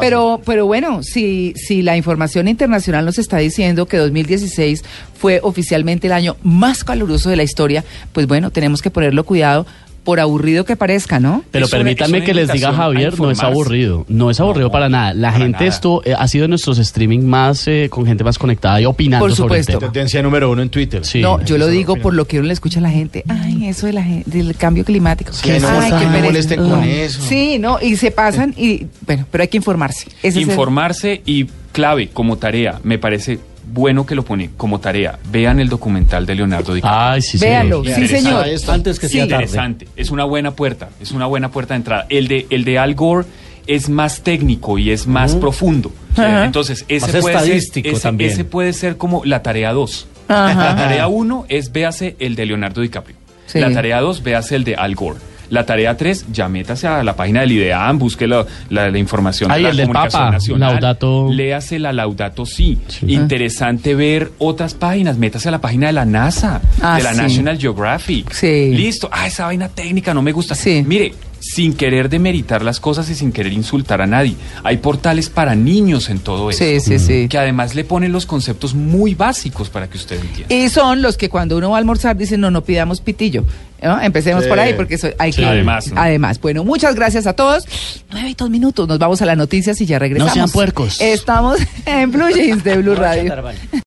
Pero, 0.00 0.40
pero 0.44 0.66
bueno, 0.66 1.02
si, 1.02 1.54
si 1.56 1.82
la 1.82 1.96
información 1.96 2.48
internacional 2.48 3.04
nos 3.04 3.18
está 3.18 3.38
diciendo 3.38 3.86
que 3.86 3.96
2016 3.96 4.84
fue 5.18 5.40
oficialmente 5.42 6.06
el 6.08 6.12
año 6.12 6.36
más 6.42 6.84
caluroso 6.84 7.30
de 7.30 7.36
la 7.36 7.42
historia, 7.42 7.84
pues 8.12 8.26
bueno, 8.26 8.50
tenemos 8.50 8.82
que 8.82 8.90
ponerlo 8.90 9.24
cuidado 9.24 9.66
por 10.06 10.20
aburrido 10.20 10.64
que 10.64 10.76
parezca, 10.76 11.20
¿no? 11.20 11.42
Pero 11.50 11.66
permítanme 11.68 12.22
que 12.24 12.32
les 12.32 12.50
diga 12.50 12.72
Javier, 12.72 13.18
no 13.20 13.30
es 13.30 13.42
aburrido, 13.42 14.06
no 14.08 14.30
es 14.30 14.40
aburrido 14.40 14.68
No, 14.68 14.72
para 14.72 14.88
nada. 14.88 15.12
La 15.12 15.28
para 15.32 15.38
gente 15.42 15.52
nada. 15.58 15.66
esto 15.66 16.00
eh, 16.04 16.14
ha 16.16 16.26
sido 16.28 16.46
nuestros 16.48 16.78
streaming 16.78 17.20
más 17.26 17.66
eh, 17.66 17.88
con 17.90 18.06
gente 18.06 18.22
más 18.24 18.38
conectada 18.38 18.80
y 18.80 18.86
opinando 18.86 19.26
Por 19.26 19.34
sobre 19.36 19.58
el 19.58 19.64
supuesto. 19.64 19.80
tema. 19.80 19.92
Tendencia 19.92 20.22
número 20.22 20.50
uno 20.50 20.62
en 20.62 20.70
Twitter. 20.70 21.04
Sí. 21.04 21.20
no, 21.20 21.44
yo 21.44 21.58
lo 21.58 21.66
digo 21.66 21.96
por 21.96 22.14
lo 22.14 22.24
que 22.24 22.38
uno 22.38 22.46
le 22.46 22.52
escucha 22.54 22.78
a 22.78 22.82
la 22.82 22.90
gente. 22.90 23.24
Ay, 23.28 23.66
eso 23.66 23.86
de 23.86 23.92
la 23.94 24.04
gen- 24.04 24.22
del 24.26 24.54
cambio 24.56 24.84
climático. 24.84 25.32
Que 25.42 25.58
no 25.58 25.68
Ay, 25.68 25.92
molesten 26.22 26.60
con 26.60 26.68
No. 26.70 26.82
eso. 26.84 27.20
Sí, 27.20 27.58
no, 27.58 27.78
y 27.82 27.96
se 27.96 28.12
pasan 28.12 28.54
y 28.56 28.86
bueno, 29.04 29.26
pero 29.30 29.42
hay 29.42 29.48
que 29.48 29.56
informarse. 29.56 30.06
Ese 30.22 30.28
es 30.28 30.36
el- 30.36 30.42
Informarse 30.42 31.20
y 31.26 31.46
clave 31.72 32.08
como 32.08 32.38
tarea, 32.38 32.80
me 32.84 32.98
parece 32.98 33.38
bueno 33.72 34.06
que 34.06 34.14
lo 34.14 34.24
pone 34.24 34.50
como 34.56 34.80
tarea. 34.80 35.18
Vean 35.30 35.60
el 35.60 35.68
documental 35.68 36.24
de 36.26 36.34
Leonardo 36.34 36.72
DiCaprio. 36.74 37.00
Ay, 37.00 37.22
sí, 37.22 37.38
Véanlo, 37.38 37.82
señor. 37.82 37.94
sí, 37.96 38.00
Interesante. 38.02 38.22
señor. 38.30 38.48
Esto. 38.48 38.72
Antes 38.72 38.98
que 39.00 39.08
Sí. 39.08 39.14
sea 39.14 39.28
tarde. 39.28 39.44
Interesante, 39.44 39.88
es 39.96 40.10
una 40.10 40.24
buena 40.24 40.52
puerta, 40.52 40.88
es 41.00 41.12
una 41.12 41.26
buena 41.26 41.50
puerta 41.50 41.74
de 41.74 41.78
entrada. 41.78 42.06
El 42.08 42.28
de, 42.28 42.46
el 42.50 42.64
de 42.64 42.78
Al 42.78 42.94
Gore 42.94 43.26
es 43.66 43.88
más 43.88 44.20
técnico 44.22 44.78
y 44.78 44.90
es 44.90 45.06
más 45.06 45.34
profundo. 45.34 45.90
Entonces, 46.16 46.84
ese 46.88 47.12
Más 47.12 47.20
puede, 47.20 47.60
ser, 47.60 47.86
ese, 47.86 48.00
también. 48.00 48.30
ese 48.30 48.44
puede 48.44 48.72
ser 48.72 48.96
como 48.96 49.22
la 49.24 49.42
tarea 49.42 49.72
2. 49.72 50.06
Ajá. 50.28 50.54
La 50.54 50.76
tarea 50.76 51.08
1 51.08 51.46
es 51.48 51.72
véase 51.72 52.16
el 52.18 52.36
de 52.36 52.46
Leonardo 52.46 52.80
DiCaprio. 52.80 53.16
Sí. 53.46 53.58
La 53.60 53.70
tarea 53.72 54.00
2, 54.00 54.22
véase 54.22 54.56
el 54.56 54.64
de 54.64 54.76
Al 54.76 54.94
Gore. 54.94 55.18
La 55.50 55.64
tarea 55.66 55.96
3, 55.96 56.26
ya 56.32 56.48
métase 56.48 56.86
a 56.86 57.02
la 57.02 57.14
página 57.16 57.40
del 57.40 57.52
IDEAM, 57.52 57.98
busque 57.98 58.26
la, 58.26 58.44
la- 58.70 58.90
la 58.90 58.98
información 58.98 59.50
Ay, 59.50 59.58
de 59.64 59.72
la 59.74 59.82
el 59.82 59.88
comunicación 59.88 60.22
Papa, 60.22 60.30
nacional. 60.32 60.74
Laudato- 60.80 61.32
Léase 61.32 61.78
la 61.78 61.92
Laudato. 61.92 62.44
Sí. 62.46 62.78
Interesante 63.06 63.94
ver 63.94 64.32
otras 64.38 64.74
páginas. 64.74 65.18
Métase 65.18 65.48
a 65.48 65.50
la 65.52 65.60
página 65.60 65.88
de 65.88 65.92
la 65.92 66.04
NASA, 66.04 66.60
Ah, 66.80 66.96
de 66.96 67.02
la 67.02 67.12
sí. 67.14 67.18
National 67.20 67.58
Geographic. 67.58 68.32
Sí. 68.32 68.70
Listo. 68.74 69.08
Ah, 69.12 69.26
esa 69.26 69.46
vaina 69.46 69.68
técnica 69.68 70.14
no 70.14 70.22
me 70.22 70.32
gusta. 70.32 70.54
Sí. 70.54 70.84
Mire, 70.86 71.14
sin 71.40 71.74
querer 71.74 72.08
demeritar 72.08 72.62
las 72.64 72.80
cosas 72.80 73.08
y 73.10 73.14
sin 73.14 73.30
querer 73.30 73.52
insultar 73.52 74.00
a 74.00 74.06
nadie. 74.06 74.34
Hay 74.64 74.78
portales 74.78 75.28
para 75.30 75.54
niños 75.54 76.08
en 76.10 76.18
todo 76.18 76.50
eso. 76.50 76.58
Sí, 76.64 76.80
sí, 76.80 76.98
sí. 76.98 77.28
Que 77.28 77.38
además 77.38 77.74
le 77.74 77.84
ponen 77.84 78.10
los 78.12 78.26
conceptos 78.26 78.74
muy 78.74 79.14
básicos 79.14 79.68
para 79.68 79.88
que 79.88 79.96
usted 79.98 80.18
entienda. 80.20 80.54
Y 80.54 80.68
son 80.70 81.02
los 81.02 81.16
que 81.16 81.28
cuando 81.28 81.56
uno 81.56 81.70
va 81.70 81.76
a 81.76 81.78
almorzar 81.78 82.16
dicen, 82.16 82.40
no, 82.40 82.50
no 82.50 82.62
pidamos 82.64 83.00
pitillo. 83.00 83.44
¿No? 83.82 84.00
Empecemos 84.00 84.44
Sí. 84.44 84.48
por 84.48 84.58
ahí 84.58 84.74
porque 84.74 84.94
eso 84.96 85.08
hay 85.18 85.32
Sí, 85.32 85.40
que... 85.42 85.46
además, 85.46 85.92
¿no? 85.92 86.00
Además, 86.00 86.40
bueno, 86.40 86.64
muchas 86.64 86.94
gracias 86.94 87.26
a 87.26 87.32
todos. 87.34 87.64
Nueve 88.10 88.30
y 88.30 88.34
dos 88.34 88.50
minutos, 88.50 88.86
nos 88.88 88.98
vamos 88.98 89.20
a 89.22 89.26
las 89.26 89.36
noticias 89.36 89.80
y 89.80 89.86
ya 89.86 89.98
regresamos. 89.98 90.32
sean 90.34 90.50
puercos. 90.50 91.00
Estamos 91.00 91.58
en 91.86 92.10
Blue 92.10 92.28
Jeans 92.30 92.62
de 92.64 92.76
Blue 92.78 92.94
Radio. 92.94 93.32